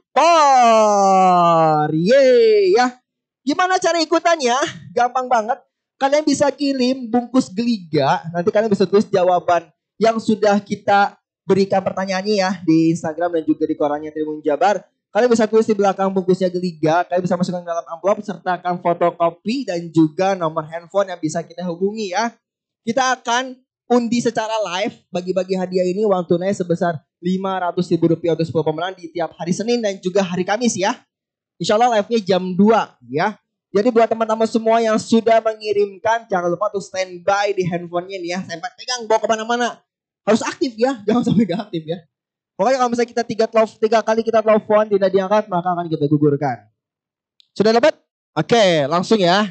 Yeay 1.92 2.76
ya. 2.76 3.00
Gimana 3.40 3.80
cara 3.80 3.98
ikutannya? 4.04 4.56
Gampang 4.92 5.28
banget 5.30 5.58
kalian 6.00 6.24
bisa 6.24 6.48
kirim 6.48 7.12
bungkus 7.12 7.52
geliga. 7.52 8.24
Nanti 8.32 8.48
kalian 8.48 8.72
bisa 8.72 8.88
tulis 8.88 9.04
jawaban 9.12 9.68
yang 10.00 10.16
sudah 10.16 10.56
kita 10.64 11.20
berikan 11.44 11.84
pertanyaannya 11.84 12.34
ya 12.40 12.50
di 12.64 12.96
Instagram 12.96 13.36
dan 13.36 13.44
juga 13.44 13.68
di 13.68 13.76
korannya 13.76 14.08
Tribun 14.08 14.40
Jabar. 14.40 14.80
Kalian 15.10 15.26
bisa 15.26 15.50
tulis 15.50 15.66
di 15.66 15.74
belakang 15.74 16.06
bungkusnya 16.14 16.46
geliga. 16.54 17.02
Kalian 17.02 17.26
bisa 17.26 17.34
masukkan 17.34 17.66
dalam 17.66 17.82
amplop 17.90 18.22
sertakan 18.22 18.78
fotokopi 18.78 19.66
dan 19.66 19.90
juga 19.90 20.38
nomor 20.38 20.62
handphone 20.70 21.10
yang 21.10 21.18
bisa 21.18 21.42
kita 21.42 21.66
hubungi 21.66 22.14
ya. 22.14 22.30
Kita 22.86 23.18
akan 23.18 23.58
undi 23.90 24.22
secara 24.22 24.54
live 24.70 24.94
bagi-bagi 25.10 25.58
hadiah 25.58 25.82
ini 25.82 26.06
uang 26.06 26.22
tunai 26.30 26.54
sebesar 26.54 26.94
500 27.18 27.74
ribu 27.90 28.14
rupiah 28.14 28.38
untuk 28.38 28.62
10 28.62 28.68
pemenang 28.70 28.94
di 28.94 29.10
tiap 29.10 29.34
hari 29.34 29.50
Senin 29.50 29.82
dan 29.82 29.98
juga 29.98 30.22
hari 30.22 30.46
Kamis 30.46 30.78
ya. 30.78 30.94
Insya 31.58 31.74
Allah 31.74 31.98
live-nya 31.98 32.18
jam 32.22 32.42
2 32.54 33.10
ya. 33.10 33.34
Jadi 33.70 33.88
buat 33.94 34.10
teman-teman 34.10 34.50
semua 34.50 34.82
yang 34.82 34.98
sudah 34.98 35.38
mengirimkan, 35.38 36.26
jangan 36.26 36.50
lupa 36.50 36.74
untuk 36.74 36.82
standby 36.82 37.54
di 37.54 37.62
handphonenya 37.66 38.18
nih 38.18 38.30
ya. 38.34 38.38
Standby, 38.42 38.70
pegang, 38.74 39.00
bawa 39.06 39.18
ke 39.22 39.28
mana-mana. 39.30 39.68
Harus 40.26 40.42
aktif 40.42 40.74
ya, 40.74 40.98
jangan 41.06 41.22
sampai 41.22 41.46
gak 41.46 41.70
aktif 41.70 41.82
ya. 41.86 41.98
Pokoknya 42.60 42.76
kalau 42.76 42.92
misalnya 42.92 43.08
kita 43.16 43.24
tiga, 43.24 43.48
telef- 43.48 43.80
tiga 43.80 44.04
kali 44.04 44.20
kita 44.20 44.44
telepon 44.44 44.84
tidak 44.84 45.08
diangkat, 45.08 45.48
maka 45.48 45.72
akan 45.72 45.88
kita 45.88 46.04
gugurkan. 46.12 46.68
Sudah 47.56 47.72
dapat? 47.72 47.96
Oke, 48.36 48.84
langsung 48.84 49.16
ya. 49.16 49.48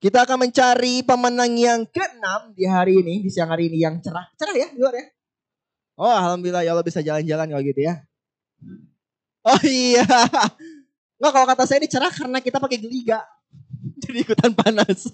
Kita 0.00 0.24
akan 0.24 0.48
mencari 0.48 1.04
pemenang 1.04 1.52
yang 1.60 1.84
keenam 1.92 2.56
di 2.56 2.64
hari 2.64 3.04
ini, 3.04 3.20
di 3.20 3.28
siang 3.28 3.52
hari 3.52 3.68
ini 3.68 3.84
yang 3.84 4.00
cerah. 4.00 4.32
Cerah 4.40 4.56
ya, 4.56 4.72
luar 4.80 4.96
ya? 4.96 5.06
Oh, 6.00 6.08
alhamdulillah 6.08 6.64
ya 6.64 6.72
Allah 6.72 6.86
bisa 6.88 7.04
jalan-jalan 7.04 7.52
kalau 7.52 7.64
gitu 7.68 7.84
ya. 7.84 8.08
Oh 9.44 9.60
iya. 9.68 10.08
Nggak 11.20 11.32
kalau 11.36 11.46
kata 11.52 11.68
saya 11.68 11.84
ini 11.84 11.88
cerah 11.92 12.08
karena 12.16 12.40
kita 12.40 12.56
pakai 12.56 12.80
geliga. 12.80 13.20
Jadi 14.08 14.24
ikutan 14.24 14.56
panas. 14.56 15.04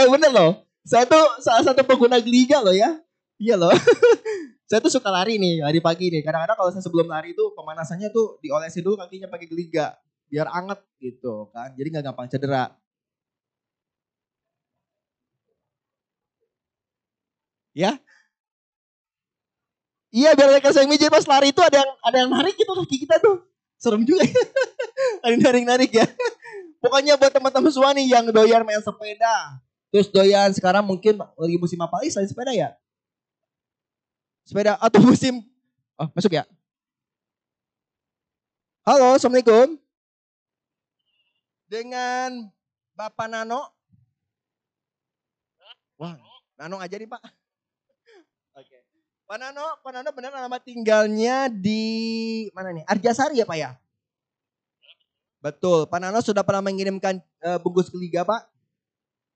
eh 0.00 0.06
bener 0.08 0.32
loh. 0.32 0.64
Saya 0.88 1.04
tuh 1.04 1.20
salah 1.44 1.68
satu 1.68 1.84
pengguna 1.84 2.16
geliga 2.16 2.64
loh 2.64 2.72
ya. 2.72 2.96
Iya 3.40 3.56
loh. 3.56 3.72
saya 4.68 4.78
tuh 4.84 4.92
suka 4.92 5.08
lari 5.08 5.40
nih, 5.40 5.64
lari 5.64 5.80
pagi 5.80 6.12
nih. 6.12 6.20
Kadang-kadang 6.20 6.56
kalau 6.60 6.70
saya 6.76 6.84
sebelum 6.84 7.08
lari 7.08 7.32
tuh 7.32 7.56
pemanasannya 7.56 8.12
tuh 8.12 8.36
diolesin 8.44 8.84
dulu 8.84 9.00
kakinya 9.00 9.32
pakai 9.32 9.48
geliga. 9.48 9.96
Biar 10.28 10.46
anget 10.52 10.78
gitu 11.00 11.48
kan. 11.50 11.72
Jadi 11.72 11.88
nggak 11.88 12.04
gampang 12.12 12.28
cedera. 12.28 12.76
Ya, 17.72 17.96
Iya 20.10 20.34
biar 20.34 20.50
mereka 20.50 20.74
saya 20.74 20.90
mijit 20.90 21.06
pas 21.06 21.22
lari 21.22 21.54
itu 21.54 21.62
ada 21.62 21.86
yang 21.86 21.90
ada 22.02 22.16
yang 22.18 22.30
narik 22.34 22.58
gitu 22.58 22.74
kaki 22.74 23.06
kita 23.06 23.22
tuh. 23.22 23.46
Serem 23.78 24.02
juga 24.02 24.26
ya. 24.26 24.34
ada 25.22 25.30
yang 25.32 25.42
narik-narik 25.46 25.90
ya. 25.94 26.06
Pokoknya 26.82 27.14
buat 27.14 27.30
teman-teman 27.30 27.70
semua 27.70 27.94
nih 27.94 28.10
yang 28.10 28.26
doyan 28.34 28.66
main 28.66 28.82
sepeda. 28.82 29.62
Terus 29.94 30.10
doyan 30.10 30.50
sekarang 30.50 30.82
mungkin 30.82 31.14
lagi 31.14 31.56
musim 31.62 31.78
apa 31.78 32.02
lagi 32.02 32.10
selain 32.10 32.26
sepeda 32.26 32.50
ya? 32.50 32.74
Sepeda 34.50 34.74
atau 34.82 34.98
musim 35.06 35.46
Oh, 35.94 36.08
masuk 36.16 36.32
ya. 36.34 36.48
Halo, 38.82 39.14
Assalamualaikum. 39.14 39.76
Dengan 41.68 42.50
Bapak 42.96 43.28
Nano. 43.28 43.68
Wah, 46.00 46.16
Nano 46.56 46.80
aja 46.80 46.96
nih 46.96 47.04
Pak. 47.04 47.20
Oke. 48.56 48.80
Pak 49.28 49.36
Nano, 49.38 49.76
Pak 49.84 49.90
Nano 49.92 50.10
benar 50.16 50.32
alamat 50.32 50.64
tinggalnya 50.64 51.52
di 51.52 52.48
mana 52.56 52.72
nih? 52.72 52.88
Arjasari 52.88 53.38
ya 53.38 53.46
Pak 53.46 53.58
ya? 53.60 53.76
Betul. 55.44 55.84
Pak 55.84 56.00
Nano 56.00 56.24
sudah 56.24 56.40
pernah 56.40 56.64
mengirimkan 56.64 57.20
eh, 57.44 57.58
bungkus 57.60 57.92
ke 57.92 58.00
Liga 58.00 58.24
Pak? 58.24 58.48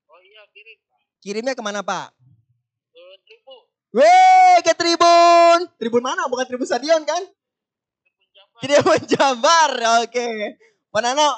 Oh 0.08 0.18
iya, 0.24 0.48
kirim. 0.50 0.80
Kirimnya 1.20 1.52
ke 1.52 1.60
mana 1.60 1.84
Pak? 1.84 2.23
Weh, 3.94 4.58
ke 4.66 4.74
Tribun. 4.74 5.70
Tribun 5.78 6.02
mana? 6.02 6.26
Bukan 6.26 6.42
Tribun 6.50 6.66
Stadion 6.66 7.06
kan? 7.06 7.22
Tribun 8.58 8.98
Jabar. 9.06 9.70
Oke. 10.02 10.58
Pak 10.90 11.00
Nano. 11.02 11.30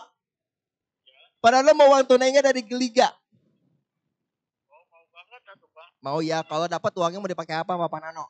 Pak 1.44 1.50
Nano 1.52 1.70
mau 1.76 1.92
uang 1.92 2.08
tunainya 2.08 2.40
dari 2.40 2.64
Liga? 2.72 3.12
Oh, 4.72 4.82
mau 4.88 5.04
banget 5.12 5.42
atuh, 5.52 5.68
Pak. 5.68 5.88
Mau 6.00 6.18
ya, 6.24 6.40
kalau 6.48 6.64
dapat 6.64 6.92
uangnya 6.96 7.20
mau 7.20 7.28
dipakai 7.28 7.60
apa 7.60 7.76
Pak 7.76 8.00
Nano? 8.00 8.24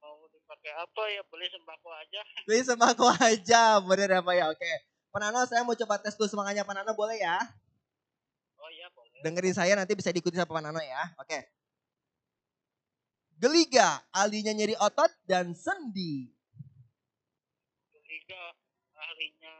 Mau 0.00 0.24
dipakai 0.32 0.72
apa 0.72 1.02
ya? 1.12 1.20
Beli 1.28 1.46
sembako 1.52 1.88
aja. 1.92 2.20
Beli 2.48 2.60
sembako 2.64 3.06
aja, 3.12 3.62
bener 3.84 4.08
ya 4.08 4.20
Pak 4.24 4.34
ya? 4.40 4.44
Oke. 4.48 4.72
Pak 5.12 5.20
Nano, 5.20 5.44
saya 5.44 5.60
mau 5.68 5.76
coba 5.76 6.00
tes 6.00 6.16
dulu 6.16 6.32
semangatnya 6.32 6.64
Pak 6.64 6.80
Nano, 6.80 6.96
boleh 6.96 7.20
ya? 7.20 7.44
Oh 8.56 8.72
iya, 8.72 8.88
boleh. 8.96 9.20
Dengerin 9.20 9.52
saya 9.52 9.76
nanti 9.76 9.92
bisa 9.92 10.08
diikuti 10.08 10.40
sama 10.40 10.48
Pak 10.48 10.64
Nano 10.64 10.80
ya. 10.80 11.12
Oke. 11.20 11.44
Geliga, 13.36 14.00
ahlinya 14.16 14.56
nyeri 14.56 14.72
otot 14.80 15.12
dan 15.28 15.52
sendi. 15.52 16.32
Liga 17.92 18.42
ahlinya 18.96 19.54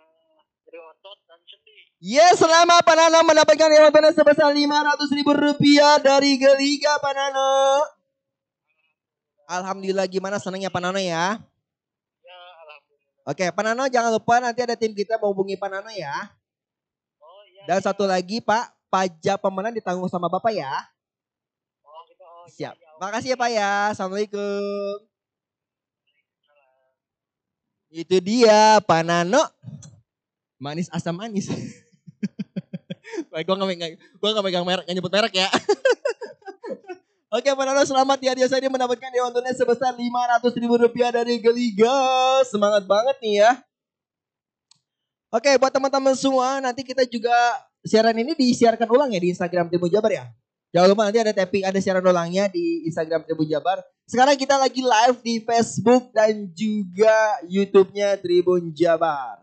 dari 0.64 0.80
otot 0.80 1.18
dan 1.28 1.40
sendi. 1.44 1.76
Yes, 2.00 2.40
selama 2.40 2.80
Pak 2.80 2.96
Nano 2.96 3.20
mendapatkan 3.20 3.68
uang 3.68 3.92
tunai 3.92 4.16
sebesar 4.16 4.48
500 4.48 5.16
ribu 5.20 5.32
rupiah 5.36 6.00
dari 6.00 6.40
Geliga 6.40 6.96
Pak 7.04 7.12
Nano. 7.12 7.84
Alhamdulillah 9.44 10.08
gimana 10.08 10.40
senangnya 10.40 10.72
Pak 10.72 10.80
Nano 10.80 10.96
ya. 10.96 11.36
Ya, 12.24 12.40
alhamdulillah. 12.64 13.28
Oke, 13.28 13.44
Pak 13.52 13.60
Nano 13.62 13.84
jangan 13.92 14.08
lupa 14.08 14.40
nanti 14.40 14.64
ada 14.64 14.72
tim 14.72 14.96
kita 14.96 15.20
mau 15.20 15.36
hubungi 15.36 15.60
Pak 15.60 15.68
Nano 15.68 15.92
ya. 15.92 16.32
Oh 17.20 17.44
iya. 17.44 17.68
Dan 17.68 17.76
iya. 17.76 17.84
satu 17.84 18.08
lagi 18.08 18.40
Pak, 18.40 18.72
pajak 18.88 19.36
pemenang 19.36 19.76
ditanggung 19.76 20.08
sama 20.08 20.32
Bapak 20.32 20.56
ya. 20.56 20.72
Oh, 21.84 22.00
gitu. 22.08 22.24
Oh, 22.24 22.48
Siap. 22.48 22.72
Iya, 22.72 22.80
iya. 22.80 22.85
Makasih 22.96 23.32
ya 23.32 23.36
Pak 23.36 23.50
ya. 23.52 23.72
Assalamualaikum. 23.92 25.04
Itu 27.92 28.16
dia 28.24 28.80
Pak 28.80 29.04
Nano. 29.04 29.44
Manis 30.56 30.88
asam 30.88 31.12
manis. 31.12 31.52
Baik, 33.32 33.44
gue 33.44 33.56
gak 33.56 33.68
megang, 33.68 33.92
gua 34.16 34.32
gak 34.32 34.44
megang 34.44 34.64
merek, 34.64 34.84
gak 34.88 34.96
nyebut 34.96 35.12
merek 35.12 35.34
ya. 35.36 35.48
Oke 37.36 37.52
Pak 37.52 37.64
Nano 37.68 37.84
selamat 37.84 38.18
ya 38.24 38.32
dia 38.32 38.48
saya 38.48 38.64
mendapatkan 38.64 39.12
dewan 39.12 39.28
tunai 39.28 39.52
sebesar 39.52 39.92
500 39.92 40.56
ribu 40.56 40.80
rupiah 40.80 41.12
dari 41.12 41.36
Geliga. 41.36 41.92
Semangat 42.48 42.88
banget 42.88 43.16
nih 43.20 43.44
ya. 43.44 43.50
Oke 45.28 45.52
buat 45.60 45.68
teman-teman 45.68 46.16
semua 46.16 46.64
nanti 46.64 46.80
kita 46.80 47.04
juga 47.04 47.36
siaran 47.84 48.16
ini 48.16 48.32
disiarkan 48.32 48.88
ulang 48.88 49.12
ya 49.12 49.20
di 49.20 49.36
Instagram 49.36 49.68
Tribun 49.68 49.92
Jabar 49.92 50.16
ya. 50.16 50.24
Jangan 50.76 50.92
lupa 50.92 51.08
nanti 51.08 51.24
ada 51.24 51.32
tapping, 51.32 51.64
ada 51.64 51.80
siaran 51.80 52.04
ulangnya 52.04 52.52
di 52.52 52.84
Instagram 52.84 53.24
Tribun 53.24 53.48
Jabar. 53.48 53.80
Sekarang 54.04 54.36
kita 54.36 54.60
lagi 54.60 54.84
live 54.84 55.18
di 55.24 55.40
Facebook 55.40 56.12
dan 56.12 56.52
juga 56.52 57.40
YouTube-nya 57.48 58.20
Tribun 58.20 58.76
Jabar. 58.76 59.40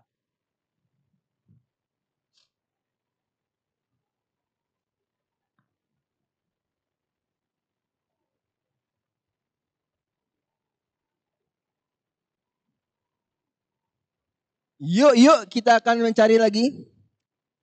Yuk, 14.78 15.18
yuk 15.18 15.40
kita 15.50 15.82
akan 15.82 16.06
mencari 16.06 16.38
lagi. 16.38 16.86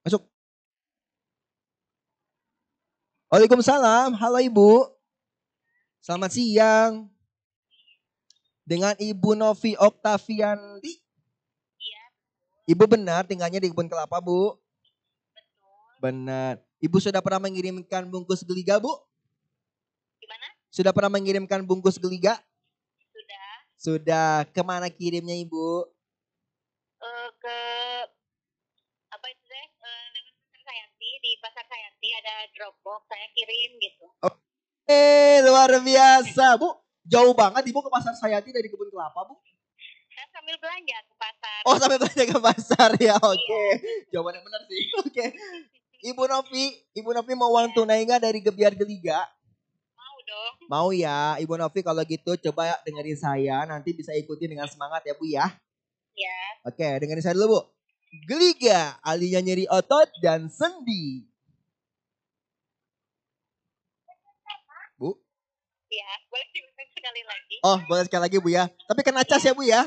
Masuk. 0.02 0.29
Waalaikumsalam. 3.30 4.18
Halo 4.18 4.42
Ibu. 4.42 4.90
Selamat 6.02 6.34
siang. 6.34 7.06
Dengan 8.66 8.98
Ibu 8.98 9.38
Novi 9.38 9.78
Oktavianti. 9.78 10.98
Ibu 12.66 12.84
benar 12.90 13.30
tinggalnya 13.30 13.62
di 13.62 13.70
kebun 13.70 13.86
kelapa, 13.86 14.18
Bu? 14.18 14.58
Benar. 16.02 16.58
Ibu 16.82 16.98
sudah 16.98 17.22
pernah 17.22 17.46
mengirimkan 17.46 18.10
bungkus 18.10 18.42
geliga, 18.42 18.82
Bu? 18.82 18.90
Gimana? 20.18 20.46
Sudah 20.74 20.90
pernah 20.90 21.14
mengirimkan 21.14 21.62
bungkus 21.62 22.02
geliga? 22.02 22.34
Sudah 23.14 23.46
Sudah. 23.78 24.30
Ke 24.50 24.62
mana 24.66 24.90
kirimnya, 24.90 25.38
Ibu? 25.38 25.86
eh, 27.00 27.28
ke 27.38 27.58
apa 29.10 29.26
itu 29.30 29.44
deh? 29.46 29.66
Eh, 29.70 29.70
Sayanti 29.70 29.89
di 31.20 31.36
pasar 31.38 31.64
Sayanti 31.68 32.08
ada 32.16 32.34
Dropbox 32.56 33.04
saya 33.06 33.28
kirim 33.36 33.76
gitu. 33.76 34.06
Eh, 34.88 35.44
luar 35.44 35.70
biasa, 35.70 36.56
Bu. 36.56 36.72
Jauh 37.04 37.36
banget 37.36 37.62
Ibu 37.68 37.80
ke 37.84 37.90
pasar 37.92 38.16
Sayati 38.16 38.50
dari 38.50 38.66
kebun 38.66 38.88
kelapa, 38.88 39.28
Bu. 39.28 39.36
Saya 40.10 40.26
sambil 40.32 40.56
belanja 40.58 40.96
ke 41.06 41.14
pasar. 41.16 41.60
Oh, 41.68 41.76
sampai 41.76 41.96
belanja 42.00 42.24
ke 42.24 42.38
pasar 42.40 42.90
ya. 42.98 43.16
Oke. 43.20 43.62
Jawabannya 44.10 44.40
benar 44.42 44.62
sih. 44.66 44.82
Oke. 45.04 45.24
Ibu 46.00 46.22
Novi, 46.24 46.64
Ibu 46.96 47.10
Novi 47.12 47.32
mau 47.36 47.52
uang 47.52 47.76
tunai 47.76 48.00
nggak 48.08 48.24
dari 48.24 48.40
Gebiar 48.40 48.72
Geliga? 48.72 49.20
Mau 49.92 50.16
dong. 50.24 50.54
Mau 50.72 50.88
ya, 50.96 51.36
Ibu 51.36 51.60
Novi 51.60 51.80
kalau 51.84 52.00
gitu 52.08 52.40
coba 52.48 52.80
dengerin 52.88 53.20
saya, 53.20 53.68
nanti 53.68 53.92
bisa 53.92 54.16
ikuti 54.16 54.48
dengan 54.48 54.64
semangat 54.64 55.04
ya 55.04 55.12
Bu 55.12 55.28
ya. 55.28 55.44
Ya. 56.16 56.40
Oke, 56.64 56.88
dengerin 57.04 57.20
saya 57.20 57.36
dulu 57.36 57.60
Bu. 57.60 57.60
Geliga, 58.10 58.98
ahlinya 59.06 59.38
nyeri 59.38 59.70
otot 59.70 60.10
dan 60.18 60.50
sendi. 60.50 61.22
Bu, 64.98 65.14
Ya, 65.90 66.10
boleh 66.26 66.48
diulang 66.50 66.90
sekali 66.90 67.22
lagi. 67.22 67.56
oh 67.62 67.78
boleh 67.86 68.04
sekali 68.06 68.22
lagi 68.26 68.38
Bu 68.42 68.50
ya. 68.50 68.66
Tapi 68.66 69.00
kena 69.06 69.22
cas 69.22 69.42
ya 69.42 69.54
Bu 69.54 69.62
ya. 69.62 69.86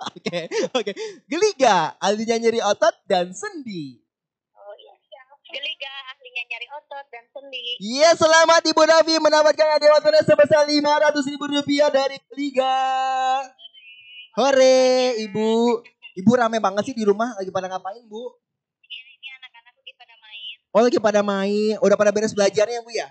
Oke, 0.10 0.48
oke. 0.72 0.92
Geliga, 1.28 1.92
ahlinya 2.00 2.40
nyeri 2.40 2.58
otot 2.64 2.90
dan 3.04 3.30
sendi. 3.36 4.00
Oh 4.50 4.72
iya. 4.74 4.94
Geliga 5.44 5.92
ahlinya 6.08 6.42
nyari 6.48 6.66
otot 6.72 7.06
dan 7.12 7.24
sendi. 7.28 7.76
Iya, 7.78 8.16
selamat 8.16 8.64
Ibu 8.64 8.82
Novi 8.82 9.14
mendapatkan 9.20 9.68
hadiah 9.76 10.00
tunai 10.00 10.24
sebesar 10.24 10.64
500 10.64 11.30
ribu 11.30 11.44
rupiah 11.52 11.92
dari 11.92 12.16
Liga. 12.32 12.80
Hore, 14.40 15.20
Ibu. 15.20 15.84
Ibu 16.18 16.30
rame 16.34 16.58
banget 16.58 16.90
sih 16.90 16.96
di 16.96 17.06
rumah, 17.06 17.30
lagi 17.38 17.50
pada 17.54 17.70
ngapain, 17.70 18.02
Bu? 18.10 18.34
Iya, 18.82 19.04
ini 19.14 19.28
anak-anak 19.38 19.74
lagi 19.78 19.92
pada 19.94 20.14
main. 20.18 20.56
Oh, 20.74 20.82
lagi 20.82 20.98
pada 20.98 21.20
main. 21.22 21.74
Udah 21.78 21.96
pada 21.98 22.10
beres 22.10 22.34
belajarnya, 22.34 22.82
Bu 22.82 22.90
ya? 22.90 23.08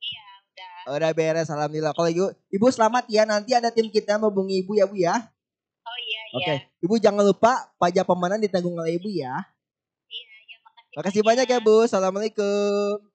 Iya, 0.00 0.26
udah. 0.48 0.96
Udah 0.96 1.10
beres, 1.12 1.48
alhamdulillah. 1.52 1.92
Kalau 1.92 2.08
Ibu, 2.08 2.26
Ibu 2.48 2.66
selamat 2.72 3.04
ya. 3.12 3.28
Nanti 3.28 3.52
ada 3.52 3.68
tim 3.68 3.92
kita 3.92 4.16
menghubungi 4.16 4.64
Ibu 4.64 4.72
ya, 4.80 4.84
Bu 4.88 4.96
ya. 4.96 5.14
Oh 5.82 5.98
iya, 5.98 6.20
Oke, 6.32 6.44
iya. 6.46 6.54
Ibu 6.80 6.94
jangan 7.02 7.26
lupa 7.26 7.68
pajak 7.76 8.08
pemenang 8.08 8.40
ditanggung 8.40 8.78
oleh 8.80 8.96
Ibu 8.96 9.12
ya. 9.12 9.34
Iya, 10.08 10.32
iya, 10.48 10.56
makasih. 10.64 10.94
Makasih 10.96 11.22
banyak 11.26 11.46
ya 11.52 11.58
Bu. 11.60 11.84
Assalamualaikum. 11.84 13.11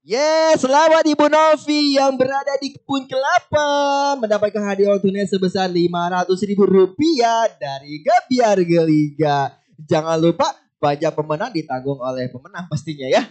Yes, 0.00 0.64
selamat 0.64 1.04
Ibu 1.12 1.28
Novi 1.28 2.00
yang 2.00 2.16
berada 2.16 2.56
di 2.56 2.72
kebun 2.72 3.04
kelapa 3.04 4.16
mendapatkan 4.16 4.64
hadiah 4.64 4.96
tunai 4.96 5.28
sebesar 5.28 5.68
500 5.68 6.24
ribu 6.48 6.64
rupiah 6.64 7.44
dari 7.60 8.00
Gabiar 8.00 8.64
Geliga. 8.64 9.52
Jangan 9.76 10.16
lupa 10.16 10.56
pajak 10.80 11.12
pemenang 11.12 11.52
ditanggung 11.52 12.00
oleh 12.00 12.32
pemenang 12.32 12.64
pastinya 12.64 13.12
ya. 13.12 13.28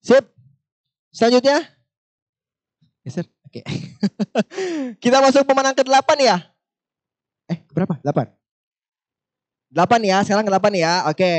Sip. 0.00 0.24
Selanjutnya. 1.12 1.60
Geser. 3.04 3.28
Oke. 3.44 3.60
Kita 5.04 5.20
masuk 5.20 5.44
pemenang 5.44 5.76
ke-8 5.76 6.08
ya. 6.16 6.40
Eh, 7.44 7.60
berapa? 7.76 8.00
8. 8.00 8.39
8 9.70 10.02
ya, 10.02 10.18
sekarang 10.26 10.42
8 10.50 10.74
ya. 10.74 11.06
Oke. 11.06 11.34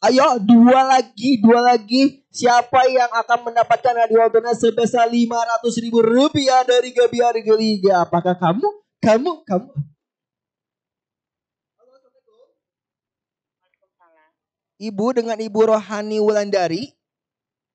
Ayo, 0.00 0.40
dua 0.40 0.80
lagi, 0.96 1.36
dua 1.44 1.60
lagi. 1.60 2.24
Siapa 2.32 2.88
yang 2.88 3.12
akan 3.12 3.52
mendapatkan 3.52 3.94
hadiah 4.00 4.32
tunai 4.32 4.56
sebesar 4.56 5.04
500 5.04 5.84
ribu 5.84 6.00
rupiah 6.00 6.64
dari 6.64 6.88
Gabiar 6.96 7.36
Geliga? 7.44 8.00
Apakah 8.00 8.32
kamu? 8.32 8.64
Kamu? 9.04 9.44
Kamu? 9.44 9.70
Ibu 14.80 15.06
dengan 15.12 15.36
Ibu 15.36 15.60
Rohani 15.60 16.16
Wulandari? 16.24 16.88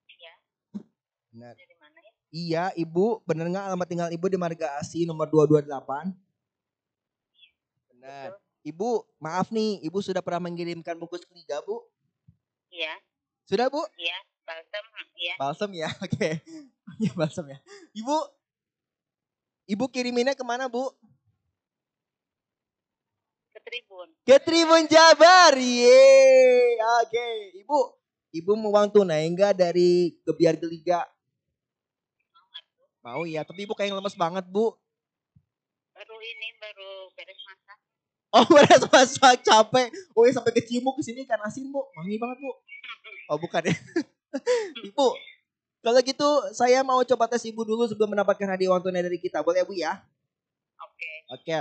Iya. 0.10 0.34
Benar. 1.30 1.54
Dari 1.54 1.76
mana 1.78 2.02
ya? 2.02 2.12
Iya, 2.34 2.66
Ibu. 2.74 3.22
Benar 3.22 3.46
nggak 3.54 3.66
alamat 3.70 3.86
tinggal 3.86 4.10
Ibu 4.10 4.26
di 4.34 4.38
Marga 4.42 4.82
Asi 4.82 5.06
nomor 5.06 5.30
228? 5.30 6.10
Benar. 7.94 8.45
Ibu, 8.66 9.06
maaf 9.22 9.54
nih, 9.54 9.78
Ibu 9.86 10.02
sudah 10.02 10.26
pernah 10.26 10.50
mengirimkan 10.50 10.98
bungkus 10.98 11.22
ketiga, 11.22 11.62
Bu? 11.62 11.86
Iya, 12.74 12.98
Sudah, 13.46 13.70
Bu? 13.70 13.78
iya. 14.02 14.18
Balsam, 14.46 14.86
iya. 15.18 15.34
Balsam 15.38 15.72
ya, 15.74 15.90
oke. 16.06 16.30
Iya, 16.98 17.12
balsam 17.14 17.46
ya. 17.46 17.58
Ibu, 17.94 18.18
Ibu 19.70 19.86
kiriminnya 19.94 20.34
ke 20.34 20.42
mana, 20.42 20.66
Bu? 20.66 20.90
Ke 23.54 23.60
Tribun. 23.62 24.10
Ke 24.26 24.36
Tribun 24.42 24.84
Jabar, 24.90 25.54
ye. 25.58 26.02
Oke, 27.06 27.26
Ibu, 27.62 27.78
Ibu 28.34 28.52
mau 28.58 28.74
uang 28.74 28.90
tunai 28.90 29.30
enggak 29.30 29.58
dari 29.58 30.18
Gebiar 30.26 30.58
Geliga? 30.58 31.06
Mau 33.06 33.26
ya, 33.30 33.46
tapi 33.46 33.66
Ibu 33.66 33.74
kayak 33.78 33.94
lemes 33.94 34.18
banget, 34.18 34.46
Bu. 34.50 34.74
Baru 35.94 36.18
ini, 36.22 36.48
baru 36.62 37.10
beres 37.18 37.40
masak. 37.46 37.65
Oh, 38.36 38.44
beres 38.52 38.84
masak 38.92 39.48
capek. 39.48 39.88
Oh, 40.12 40.28
sampai 40.28 40.52
ke 40.52 40.60
Cimuk 40.68 41.00
ke 41.00 41.08
sini 41.08 41.24
ikan 41.24 41.40
asin, 41.48 41.72
Bu. 41.72 41.88
Wangi 41.96 42.20
banget, 42.20 42.44
Bu. 42.44 42.52
Oh, 43.32 43.40
bukan 43.40 43.64
ya. 43.64 43.76
Ibu, 44.92 45.08
kalau 45.80 46.00
gitu 46.04 46.30
saya 46.52 46.84
mau 46.84 47.00
coba 47.08 47.32
tes 47.32 47.48
Ibu 47.48 47.64
dulu 47.64 47.88
sebelum 47.88 48.12
mendapatkan 48.12 48.44
hadiah 48.52 48.76
uang 48.76 48.84
tunai 48.84 49.08
dari 49.08 49.24
kita. 49.24 49.40
Boleh, 49.40 49.64
Bu 49.64 49.72
ya? 49.72 50.04
Oke. 50.84 51.12
Oke. 51.32 51.58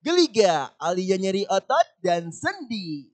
Geliga, 0.00 0.70
alinya 0.78 1.18
nyeri 1.18 1.42
otot 1.50 1.86
dan 1.98 2.30
sendi. 2.30 3.10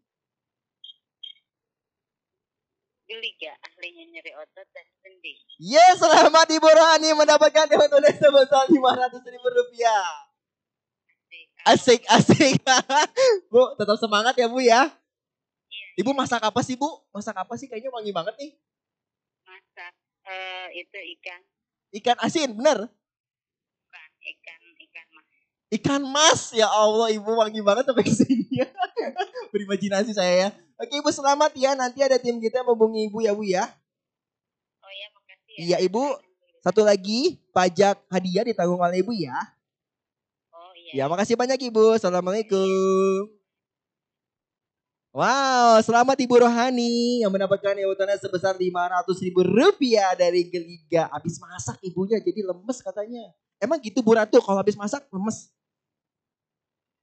Geliga, 3.09 3.57
ahlinya 3.65 4.05
nyeri 4.13 4.37
otot 4.37 4.69
dan 4.77 4.87
sendi. 5.01 5.33
Yes, 5.57 5.97
selamat 5.97 6.53
Ibu 6.53 6.69
Rohani 6.69 7.17
mendapatkan 7.17 7.65
hadiah 7.65 7.81
uang 7.81 7.91
tunai 7.91 8.13
sebesar 8.13 8.69
500 8.69 9.33
ribu 9.33 9.49
rupiah. 9.49 10.26
Asik. 11.67 12.07
Asik, 12.07 12.63
bu, 13.53 13.75
tetap 13.75 13.99
semangat 13.99 14.39
ya 14.39 14.47
Bu 14.47 14.63
ya. 14.63 14.87
Iya, 15.67 15.87
Ibu 15.99 16.15
masak 16.15 16.39
apa 16.47 16.63
sih 16.63 16.79
Bu? 16.79 16.87
Masak 17.11 17.35
apa 17.35 17.59
sih? 17.59 17.67
Kayaknya 17.67 17.91
wangi 17.91 18.13
banget 18.15 18.35
nih. 18.39 18.55
masak. 19.43 19.93
Eh, 20.27 20.67
itu 20.87 20.99
ikan. 21.19 21.41
Ikan 21.91 22.17
asin, 22.23 22.55
bener? 22.55 22.87
Bukan, 22.87 24.11
ikan, 24.23 24.61
ikan 24.87 25.07
mas. 25.11 25.27
Ikan 25.67 26.03
mas, 26.07 26.43
ya 26.55 26.71
Allah 26.71 27.11
Ibu 27.11 27.35
wangi 27.35 27.59
banget 27.63 27.91
sampai 27.91 28.07
ke 28.07 28.15
sini 28.15 28.47
ya. 28.63 28.69
Berimajinasi 29.55 30.15
saya 30.15 30.35
ya. 30.47 30.49
Oke 30.79 31.03
Ibu 31.03 31.11
selamat 31.11 31.51
ya, 31.59 31.75
nanti 31.75 31.99
ada 32.05 32.15
tim 32.23 32.39
kita 32.39 32.63
yang 32.63 32.71
menghubungi 32.71 33.11
Ibu 33.11 33.19
ya 33.27 33.33
Bu 33.35 33.43
ya. 33.43 33.65
Oh 34.83 34.93
iya, 34.95 35.07
makasih 35.11 35.51
ya. 35.51 35.59
Iya, 35.59 35.77
Ibu. 35.83 36.05
Satu 36.63 36.83
lagi, 36.87 37.39
pajak 37.51 38.07
hadiah 38.11 38.47
ditanggung 38.47 38.79
oleh 38.79 39.03
Ibu 39.03 39.15
ya. 39.15 39.35
Oh 40.87 40.95
Ya, 40.95 41.03
iya. 41.03 41.05
makasih 41.11 41.35
banyak 41.35 41.59
Ibu. 41.67 41.99
Assalamualaikum. 41.99 43.27
Wow, 45.11 45.83
selamat 45.83 46.15
Ibu 46.15 46.47
Rohani 46.47 47.25
yang 47.25 47.33
mendapatkan 47.33 47.75
tunai 47.75 48.19
sebesar 48.23 48.55
500 48.55 49.27
ribu 49.27 49.43
rupiah 49.43 50.15
dari 50.15 50.47
Geliga. 50.47 51.11
Habis 51.11 51.43
masak 51.43 51.83
ibunya 51.83 52.23
jadi 52.23 52.47
lemes 52.47 52.79
katanya. 52.85 53.35
Emang 53.59 53.83
gitu 53.83 53.99
Bu 54.05 54.15
Ratu 54.15 54.39
kalau 54.39 54.63
habis 54.63 54.79
masak 54.79 55.03
lemes? 55.11 55.51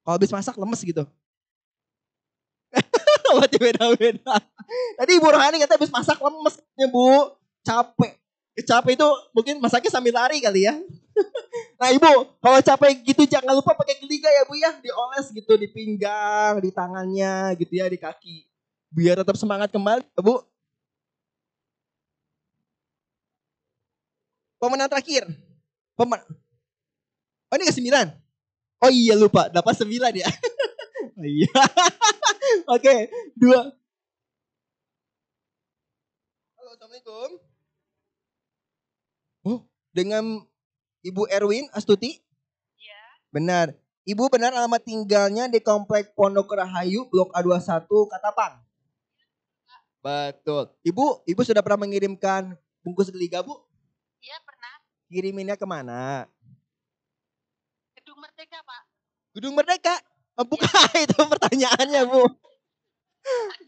Kalau 0.05 0.15
habis 0.15 0.31
masak 0.31 0.55
lemes 0.55 0.79
gitu? 0.79 1.03
Tadi 4.95 5.11
Ibu 5.19 5.27
Rohani 5.27 5.59
kata 5.59 5.75
habis 5.75 5.91
masak 5.91 6.23
lemes 6.23 6.55
ya 6.79 6.87
Bu. 6.87 7.35
Capek. 7.67 8.22
Capek 8.61 8.93
itu 8.93 9.07
mungkin 9.33 9.57
masaknya 9.57 9.89
sambil 9.89 10.13
lari 10.13 10.37
kali 10.37 10.69
ya. 10.69 10.77
Nah 11.77 11.91
ibu, 11.93 12.25
kalau 12.41 12.59
capek 12.63 13.05
gitu 13.05 13.27
jangan 13.29 13.53
lupa 13.53 13.75
pakai 13.77 13.99
geliga 14.01 14.25
ya 14.25 14.47
bu 14.47 14.55
ya. 14.57 14.71
Dioles 14.81 15.27
gitu 15.35 15.53
di 15.59 15.67
pinggang, 15.69 16.57
di 16.63 16.71
tangannya 16.73 17.53
gitu 17.59 17.73
ya, 17.77 17.85
di 17.91 17.99
kaki. 17.99 18.47
Biar 18.89 19.19
tetap 19.21 19.37
semangat 19.37 19.69
kembali 19.69 20.01
bu. 20.17 20.41
Pemenang 24.57 24.89
terakhir. 24.89 25.27
Pemen 25.93 26.23
Oh 27.53 27.55
ini 27.61 27.69
ke 27.69 27.75
sembilan? 27.77 28.09
Oh 28.81 28.89
iya 28.89 29.13
lupa, 29.13 29.45
dapat 29.45 29.77
sembilan 29.77 30.09
ya. 30.17 30.25
oh, 31.21 31.27
iya. 31.27 31.53
Oke, 32.73 33.13
dua. 33.37 33.69
Halo, 36.57 36.69
Assalamualaikum. 36.73 37.52
Oh, 39.43 39.59
dengan 39.91 40.39
Ibu 41.03 41.27
Erwin 41.27 41.67
Astuti? 41.75 42.23
Iya. 42.79 43.01
Benar. 43.29 43.75
Ibu 44.03 44.27
benar 44.27 44.51
alamat 44.51 44.83
tinggalnya 44.83 45.47
di 45.47 45.63
Komplek 45.63 46.11
Pondok 46.11 46.51
Rahayu, 46.55 47.07
Blok 47.07 47.31
A21, 47.35 47.87
Katapang. 47.87 48.59
Betul. 50.03 50.67
Ibu, 50.83 51.23
Ibu 51.23 51.41
sudah 51.47 51.63
pernah 51.63 51.87
mengirimkan 51.87 52.59
bungkus 52.83 53.07
geliga, 53.07 53.39
Bu? 53.39 53.55
Iya, 54.19 54.35
pernah. 54.43 54.75
Kiriminnya 55.07 55.55
ke 55.55 55.63
mana? 55.63 56.27
Gedung 57.95 58.19
Merdeka, 58.19 58.59
Pak. 58.59 58.81
Gedung 59.31 59.55
Merdeka. 59.55 59.95
Oh, 60.35 60.43
bukan, 60.43 60.67
itu 61.07 61.15
pertanyaannya, 61.15 62.01
Bu. 62.03 62.27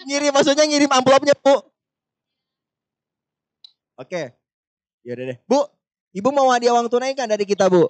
Ngirim, 0.04 0.36
maksudnya 0.36 0.68
ngirim 0.68 0.92
amplopnya, 0.92 1.32
Bu. 1.40 1.64
Oke. 3.96 4.36
Ya 5.06 5.14
udah 5.14 5.26
deh. 5.30 5.38
Bu, 5.46 5.62
Ibu 6.18 6.30
mau 6.34 6.50
hadiah 6.50 6.74
uang 6.74 6.90
tunai 6.90 7.14
kan 7.14 7.30
dari 7.30 7.46
kita, 7.46 7.70
Bu? 7.70 7.86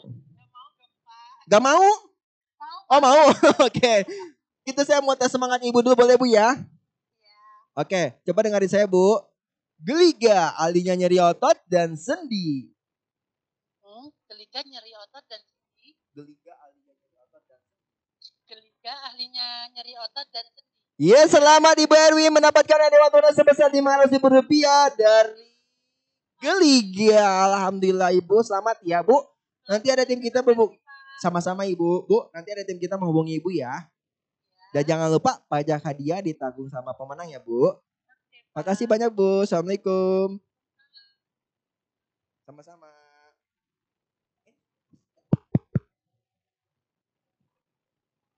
Gak 1.48 1.64
mau? 1.64 1.88
Oh 2.92 3.00
mau? 3.00 3.32
Oke. 3.72 4.04
Itu 4.68 4.82
saya 4.84 5.00
mau 5.00 5.16
tes 5.16 5.32
semangat 5.32 5.64
Ibu 5.64 5.80
dulu 5.80 5.96
boleh 5.96 6.20
Bu 6.20 6.28
ya? 6.28 6.60
Oke, 7.72 8.20
coba 8.28 8.44
dengarin 8.44 8.68
saya 8.68 8.84
Bu. 8.84 9.16
Geliga, 9.80 10.52
alinya 10.60 10.92
nyeri 10.96 11.20
otot 11.24 11.56
dan 11.72 11.96
sendi. 11.96 12.68
Hmm, 13.80 14.12
geliga 14.28 14.60
nyeri 14.64 14.92
otot 15.00 15.24
dan 15.28 15.40
sendi. 15.40 15.96
Geliga, 16.12 16.52
alinya 16.68 16.94
nyeri 17.00 17.16
otot 17.16 17.44
dan 17.48 17.60
sendi. 17.64 18.28
Geliga 18.44 18.94
ahlinya 19.08 19.48
nyeri 19.72 19.94
otot 20.04 20.28
dan 20.36 20.46
sendi. 20.52 20.72
Ya, 20.96 21.24
selamat 21.28 21.76
Ibu 21.80 21.96
Erwin 21.96 22.32
mendapatkan 22.32 22.80
hadiah 22.80 23.12
tunai 23.12 23.36
sebesar 23.36 23.72
500 23.72 24.16
ribu 24.16 24.28
rupiah 24.32 24.88
dari 24.96 25.55
Geliga. 26.46 27.26
Alhamdulillah 27.50 28.14
Ibu, 28.14 28.38
selamat 28.46 28.78
ya 28.86 29.02
Bu. 29.02 29.18
Nanti 29.66 29.90
ada 29.90 30.06
tim 30.06 30.22
kita 30.22 30.46
berbu 30.46 30.78
sama-sama 31.18 31.66
Ibu. 31.66 32.06
Bu, 32.06 32.30
nanti 32.30 32.54
ada 32.54 32.62
tim 32.62 32.78
kita 32.78 33.02
menghubungi 33.02 33.42
Ibu 33.42 33.50
ya. 33.50 33.90
Dan 34.70 34.86
jangan 34.86 35.10
lupa 35.10 35.42
pajak 35.50 35.82
hadiah 35.82 36.22
ditanggung 36.22 36.70
sama 36.70 36.94
pemenang 36.94 37.34
ya 37.34 37.42
Bu. 37.42 37.74
Makasih 38.54 38.86
banyak 38.86 39.10
Bu. 39.10 39.42
Assalamualaikum. 39.42 40.38
Sama-sama. 42.46 42.94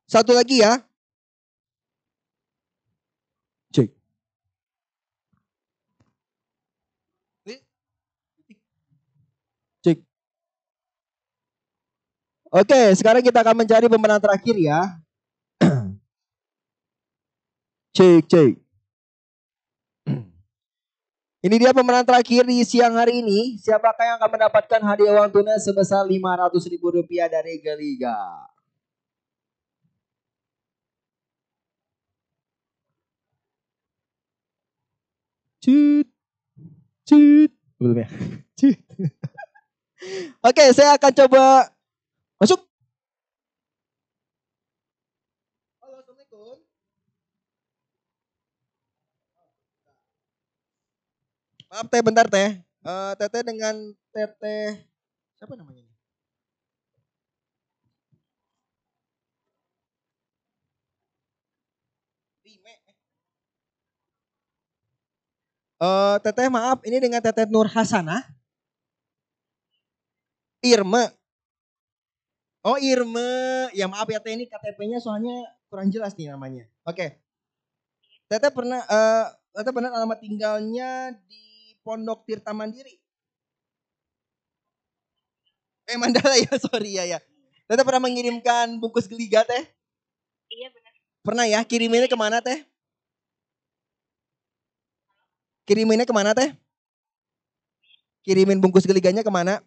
Satu 0.07 0.31
lagi 0.31 0.63
ya. 0.63 0.79
Cek. 3.75 3.91
Cek. 9.83 9.99
Oke, 12.57 12.89
sekarang 12.97 13.21
kita 13.21 13.45
akan 13.45 13.53
mencari 13.53 13.85
pemenang 13.85 14.17
terakhir 14.17 14.57
ya. 14.57 14.97
cek, 17.93 18.25
cek. 18.25 18.57
Ini 21.45 21.55
dia 21.61 21.69
pemenang 21.69 22.01
terakhir 22.01 22.49
di 22.49 22.65
siang 22.65 22.97
hari 22.97 23.21
ini. 23.21 23.61
Siapakah 23.61 24.01
yang 24.09 24.17
akan 24.17 24.29
mendapatkan 24.33 24.81
hadiah 24.81 25.13
uang 25.21 25.29
tunai 25.29 25.61
sebesar 25.61 26.01
500 26.01 26.73
ribu 26.73 26.97
rupiah 26.97 27.29
dari 27.29 27.61
Geliga? 27.61 28.17
Cut, 35.61 36.09
cut. 37.05 37.51
Belum 37.77 38.01
ya? 38.01 38.09
Cut. 38.57 38.81
Oke, 40.49 40.73
saya 40.73 40.97
akan 40.97 41.13
coba 41.13 41.76
masuk. 42.39 42.61
Halo, 45.81 45.97
Assalamualaikum. 46.01 46.57
Maaf 51.71 51.85
teh, 51.91 52.01
bentar 52.07 52.27
teh. 52.31 52.49
Eh, 52.87 53.11
teteh 53.19 53.43
dengan 53.43 53.75
teteh 54.15 54.79
siapa 55.35 55.53
namanya? 55.59 55.83
Eh, 65.77 66.15
teteh 66.25 66.49
maaf, 66.49 66.81
ini 66.89 66.97
dengan 66.97 67.21
teteh 67.21 67.45
Nur 67.45 67.69
Hasanah. 67.69 68.25
Irma. 70.63 71.16
Oh 72.67 72.75
Irma, 72.75 73.71
ya 73.71 73.87
maaf 73.87 74.11
ya 74.11 74.19
teh 74.19 74.35
ini 74.35 74.43
KTP-nya 74.43 74.99
soalnya 74.99 75.31
kurang 75.71 75.87
jelas 75.87 76.11
nih 76.19 76.35
namanya. 76.35 76.67
Oke. 76.83 77.15
Teteh 78.27 78.51
pernah, 78.51 78.83
eh, 78.83 79.25
teteh 79.55 79.71
benar 79.71 79.95
alamat 79.95 80.19
tinggalnya 80.19 81.15
di 81.31 81.71
Pondok 81.79 82.27
Tirta 82.27 82.51
Mandiri. 82.51 82.99
Eh 85.87 85.95
Mandala 85.95 86.35
ya, 86.35 86.51
sorry 86.59 86.99
ya 86.99 87.07
ya. 87.07 87.19
Teteh 87.71 87.83
pernah 87.87 88.03
mengirimkan 88.03 88.75
bungkus 88.83 89.07
geliga 89.07 89.47
teh? 89.47 89.63
Iya 90.51 90.67
benar. 90.71 90.93
Pernah 91.23 91.45
ya? 91.47 91.59
Kiriminnya 91.63 92.11
ke 92.11 92.19
mana 92.19 92.43
teh? 92.43 92.67
Kiriminnya 95.67 96.03
ke 96.07 96.15
mana 96.15 96.35
teh? 96.35 96.51
Kirimin 98.27 98.59
bungkus 98.59 98.83
geliganya 98.83 99.23
ke 99.23 99.31
mana? 99.31 99.63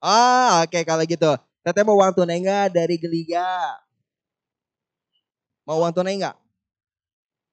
Ah, 0.00 0.64
oke 0.64 0.80
kalau 0.88 1.04
gitu. 1.04 1.28
Teteh 1.60 1.84
mau 1.84 2.00
uang 2.00 2.16
tunai 2.16 2.40
nggak 2.40 2.72
dari 2.72 2.96
Geliga? 2.96 3.44
Mau 5.68 5.84
uang 5.84 5.92
tunai 5.92 6.16
nggak? 6.16 6.36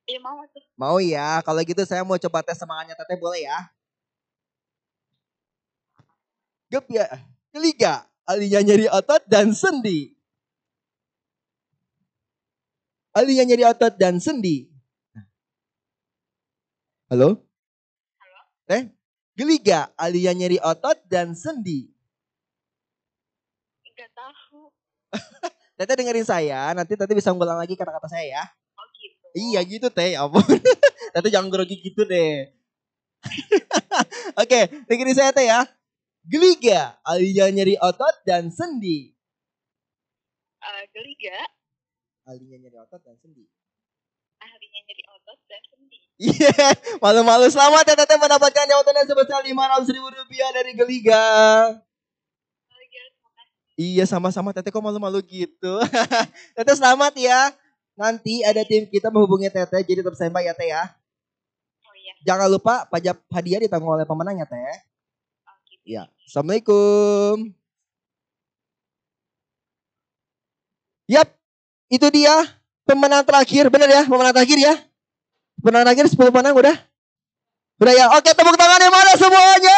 Iya 0.08 0.20
mau. 0.24 0.40
Mau 0.80 0.98
ya. 1.04 1.44
Kalau 1.44 1.60
gitu 1.68 1.84
saya 1.84 2.08
mau 2.08 2.16
coba 2.16 2.40
tes 2.40 2.56
semangatnya 2.56 2.96
Teteh 2.96 3.20
boleh 3.20 3.44
ya? 3.44 3.60
Gep 6.72 6.88
ya. 6.88 7.08
Geliga. 7.52 8.08
Alinya 8.28 8.64
nyeri 8.64 8.88
otot 8.88 9.24
dan 9.28 9.52
sendi. 9.52 10.16
Alinya 13.12 13.44
nyeri 13.44 13.64
otot 13.68 13.94
dan 14.00 14.24
sendi. 14.24 14.68
Halo? 17.12 17.44
Halo. 18.20 18.40
Teh? 18.68 18.84
Geliga. 19.36 19.92
Alinya 20.00 20.32
nyeri 20.32 20.60
otot 20.64 21.04
dan 21.12 21.36
sendi. 21.36 21.97
Enggak 23.98 24.14
tahu. 24.14 24.70
Teteh 25.74 25.96
dengerin 25.98 26.22
saya, 26.26 26.70
nanti 26.78 26.94
Teteh 26.94 27.18
bisa 27.18 27.34
ngulang 27.34 27.58
lagi 27.58 27.74
kata-kata 27.74 28.06
saya 28.06 28.26
ya. 28.30 28.44
Oh 28.78 28.86
gitu. 28.94 29.26
Iya 29.34 29.60
gitu 29.66 29.88
teh, 29.90 30.14
ya 30.14 30.22
ampun. 30.22 30.46
Teteh 31.18 31.32
jangan 31.34 31.50
grogi 31.50 31.82
gitu 31.82 32.06
deh. 32.06 32.54
Oke, 34.42 34.70
dengerin 34.86 35.18
saya 35.18 35.34
teh 35.34 35.50
ya. 35.50 35.66
Geliga, 36.22 36.94
alinya 37.02 37.50
nyeri 37.50 37.74
otot 37.82 38.22
dan 38.22 38.54
sendi. 38.54 39.16
Eh, 40.60 40.84
geliga, 40.92 41.40
Alinya 42.28 42.58
nyeri 42.60 42.78
otot 42.78 43.02
dan 43.02 43.16
sendi. 43.18 43.48
ahlinya 44.38 44.82
jadi 44.86 45.04
otot 45.10 45.40
dan 45.50 45.62
sendi. 45.66 45.98
Iya, 46.22 46.54
malu-malu 47.02 47.50
selamat 47.50 47.90
ya 47.90 47.96
Teteh 47.98 48.18
mendapatkan 48.20 48.68
yang 48.70 48.86
tunai 48.86 49.08
sebesar 49.08 49.42
500 49.42 49.90
ribu 49.90 50.14
rupiah 50.14 50.50
dari 50.54 50.78
Geliga. 50.78 51.26
Oh 52.68 52.82
iya, 52.84 53.04
terima 53.10 53.32
kasih. 53.34 53.67
Iya 53.78 54.10
sama-sama 54.10 54.50
Teteh 54.58 54.74
kok 54.74 54.82
malu-malu 54.82 55.22
gitu. 55.22 55.74
teteh 56.58 56.76
selamat 56.76 57.14
ya. 57.14 57.54
Nanti 57.94 58.42
ada 58.42 58.66
tim 58.66 58.90
kita 58.90 59.14
menghubungi 59.14 59.54
Teteh 59.54 59.86
jadi 59.86 60.02
tetap 60.02 60.18
standby 60.18 60.50
ya 60.50 60.58
Teh 60.58 60.66
ya. 60.66 60.84
Oh 61.86 61.94
iya. 61.94 62.14
Jangan 62.26 62.50
lupa 62.50 62.90
pajak 62.90 63.22
hadiah 63.30 63.62
ditanggung 63.62 63.94
oleh 63.94 64.10
pemenangnya 64.10 64.50
Teh. 64.50 64.58
Oh 65.46 65.56
gitu. 65.70 65.86
Ya, 65.86 66.10
Assalamualaikum. 66.26 67.54
Yap, 71.08 71.30
itu 71.88 72.08
dia 72.10 72.34
pemenang 72.84 73.24
terakhir. 73.24 73.70
Bener 73.70 73.94
ya, 73.94 74.04
pemenang 74.10 74.34
terakhir 74.34 74.58
ya. 74.58 74.74
Pemenang 75.62 75.86
terakhir 75.86 76.06
10 76.10 76.34
pemenang 76.34 76.58
udah? 76.58 76.76
Udah 77.78 77.94
ya. 77.94 78.06
Oke, 78.18 78.34
tepuk 78.34 78.58
tangan 78.58 78.82
yang 78.82 78.90
mana 78.90 79.14
semuanya? 79.14 79.78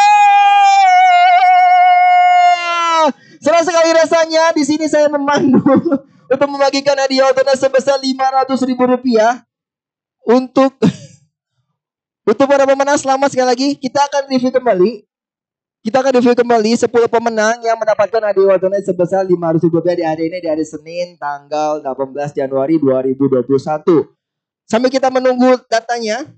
Senang 3.40 3.64
sekali 3.64 3.90
rasanya 3.96 4.52
di 4.52 4.62
sini 4.68 4.84
saya 4.84 5.08
memandu 5.08 5.64
untuk 6.32 6.48
membagikan 6.52 6.92
hadiah 6.94 7.32
tunai 7.32 7.56
sebesar 7.56 7.96
500 7.96 8.68
ribu 8.68 8.84
rupiah 8.84 9.40
untuk 10.28 10.76
untuk 12.30 12.44
para 12.44 12.68
pemenang 12.68 13.00
selamat 13.00 13.32
sekali 13.32 13.48
lagi. 13.48 13.68
Kita 13.80 14.04
akan 14.12 14.28
review 14.28 14.52
kembali 14.52 14.92
kita 15.80 16.04
akan 16.04 16.12
review 16.20 16.36
kembali 16.36 16.76
10 16.76 16.92
pemenang 17.08 17.56
yang 17.64 17.80
mendapatkan 17.80 18.20
hadiah 18.20 18.60
tunai 18.60 18.84
sebesar 18.84 19.24
500 19.24 19.64
ribu 19.64 19.80
rupiah 19.80 19.96
di 19.96 20.04
hari 20.04 20.28
ini 20.28 20.44
di 20.44 20.48
hari 20.52 20.60
Senin 20.60 21.16
tanggal 21.16 21.80
18 21.80 22.36
Januari 22.36 22.76
2021. 22.76 23.48
Sambil 24.68 24.92
kita 24.92 25.08
menunggu 25.08 25.56
datanya, 25.72 26.28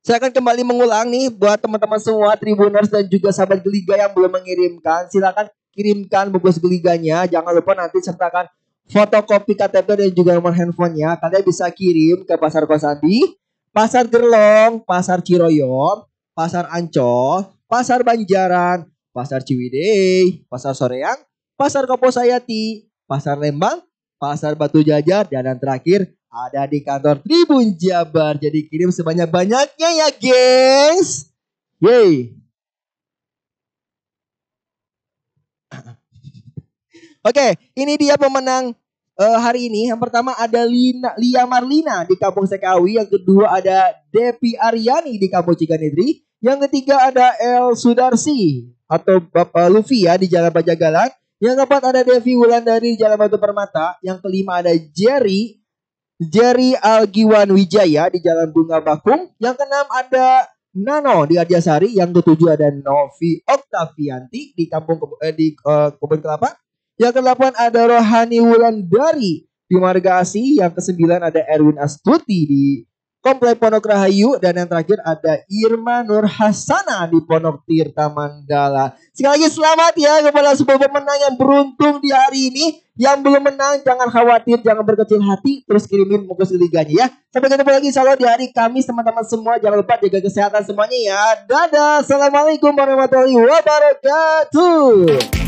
saya 0.00 0.16
akan 0.16 0.32
kembali 0.32 0.64
mengulang 0.64 1.12
nih 1.12 1.28
buat 1.28 1.60
teman-teman 1.60 2.00
semua 2.00 2.32
Tribuners 2.40 2.88
dan 2.88 3.04
juga 3.04 3.36
sahabat 3.36 3.60
Geliga 3.60 4.00
yang 4.00 4.16
belum 4.16 4.32
mengirimkan. 4.32 5.12
Silakan 5.12 5.52
kirimkan 5.72 6.28
bungkus 6.28 6.60
Geliganya. 6.60 7.24
Jangan 7.26 7.52
lupa 7.56 7.72
nanti 7.72 7.98
sertakan 7.98 8.46
fotokopi 8.86 9.56
KTP 9.56 9.88
dan 9.88 10.10
juga 10.12 10.30
nomor 10.36 10.52
handphonenya. 10.52 11.16
Kalian 11.18 11.42
bisa 11.42 11.66
kirim 11.72 12.22
ke 12.28 12.36
Pasar 12.36 12.68
Kosambi, 12.68 13.24
Pasar 13.72 14.06
Gerlong, 14.06 14.84
Pasar 14.84 15.24
Ciroyom, 15.24 16.04
Pasar 16.36 16.68
Ancol, 16.68 17.48
Pasar 17.64 18.04
Banjaran, 18.04 18.84
Pasar 19.16 19.40
Ciwidey, 19.40 20.44
Pasar 20.48 20.76
Soreang, 20.76 21.16
Pasar 21.56 21.88
Koposayati, 21.88 22.88
Pasar 23.08 23.40
Lembang, 23.40 23.80
Pasar 24.20 24.56
Batu 24.56 24.84
Jajar, 24.84 25.28
dan 25.28 25.44
yang 25.44 25.60
terakhir 25.60 26.08
ada 26.32 26.64
di 26.64 26.80
kantor 26.80 27.20
Tribun 27.20 27.76
Jabar. 27.76 28.40
Jadi 28.40 28.68
kirim 28.72 28.88
sebanyak-banyaknya 28.88 29.88
ya, 30.00 30.08
gengs. 30.16 31.28
Yeay. 31.82 32.41
Oke, 37.22 37.54
ini 37.78 37.94
dia 37.94 38.18
pemenang 38.18 38.74
eh, 39.14 39.38
hari 39.38 39.70
ini. 39.70 39.94
Yang 39.94 40.00
pertama 40.02 40.34
ada 40.34 40.66
Lina, 40.66 41.14
Lia 41.14 41.46
Marlina 41.46 42.02
di 42.02 42.18
Kampung 42.18 42.50
Sekawi. 42.50 42.98
Yang 42.98 43.18
kedua 43.18 43.62
ada 43.62 43.94
Depi 44.10 44.58
Aryani 44.58 45.22
di 45.22 45.30
Kampung 45.30 45.54
Ciganedri. 45.54 46.18
Yang 46.42 46.66
ketiga 46.66 47.06
ada 47.06 47.38
El 47.38 47.78
Sudarsi 47.78 48.66
atau 48.90 49.22
Bapak 49.22 49.70
Luffy 49.70 50.10
ya 50.10 50.18
di 50.18 50.26
Jalan 50.26 50.50
Pajagalan. 50.50 51.14
Yang 51.42 51.54
keempat 51.62 51.82
ada 51.94 52.00
Devi 52.06 52.38
Wulandari 52.38 52.94
di 52.94 52.98
Jalan 52.98 53.18
Batu 53.18 53.38
Permata. 53.38 53.98
Yang 54.02 54.22
kelima 54.26 54.58
ada 54.58 54.74
Jerry 54.74 55.58
Jerry 56.22 56.78
Algiwan 56.78 57.50
Wijaya 57.50 58.10
di 58.10 58.22
Jalan 58.22 58.50
Bunga 58.50 58.78
Bakung. 58.78 59.34
Yang 59.42 59.62
keenam 59.62 59.86
ada 59.90 60.46
Nano 60.74 61.26
di 61.26 61.38
Arjasari. 61.38 61.98
Yang 61.98 62.22
ketujuh 62.22 62.58
ada 62.58 62.70
Novi 62.70 63.42
Oktavianti 63.42 64.54
di 64.54 64.70
Kampung 64.70 65.02
eh, 65.18 65.34
di 65.34 65.50
eh, 65.50 65.90
Kebun 65.98 66.22
Kelapa. 66.22 66.61
Yang 67.02 67.18
kedelapan 67.18 67.50
ada 67.58 67.98
Rohani 67.98 68.38
Wulandari 68.38 69.42
di 69.66 69.74
Marga 69.74 70.22
Asih. 70.22 70.62
Yang 70.62 70.78
kesembilan 70.78 71.18
ada 71.18 71.42
Erwin 71.50 71.74
Astuti 71.82 72.46
di 72.46 72.64
Komplek 73.18 73.58
Pondok 73.58 73.90
Rahayu 73.90 74.38
dan 74.38 74.54
yang 74.54 74.70
terakhir 74.70 75.02
ada 75.02 75.42
Irma 75.46 76.06
Nur 76.06 76.30
Hasana 76.30 77.02
di 77.10 77.18
Pondok 77.26 77.66
Tirta 77.66 78.06
Mandala. 78.06 78.94
Sekali 79.10 79.34
lagi 79.38 79.48
selamat 79.50 79.94
ya 79.98 80.14
kepada 80.26 80.54
sebuah 80.54 80.78
pemenang 80.78 81.18
yang 81.26 81.34
beruntung 81.34 81.98
di 81.98 82.14
hari 82.14 82.54
ini. 82.54 82.66
Yang 82.92 83.24
belum 83.24 83.42
menang 83.50 83.82
jangan 83.82 84.06
khawatir, 84.06 84.60
jangan 84.60 84.84
berkecil 84.84 85.16
hati, 85.24 85.64
terus 85.64 85.88
kirimin 85.88 86.28
mukus 86.28 86.52
liganya 86.54 86.92
ya. 86.92 87.06
Sampai 87.32 87.48
ketemu 87.48 87.72
lagi 87.72 87.88
selalu 87.88 88.20
di 88.20 88.26
hari 88.28 88.46
Kamis 88.52 88.84
teman-teman 88.84 89.24
semua. 89.26 89.58
Jangan 89.58 89.80
lupa 89.80 89.98
jaga 89.98 90.18
kesehatan 90.22 90.62
semuanya 90.66 90.98
ya. 90.98 91.22
Dadah. 91.50 92.04
Assalamualaikum 92.04 92.70
warahmatullahi 92.70 93.38
wabarakatuh. 93.38 95.41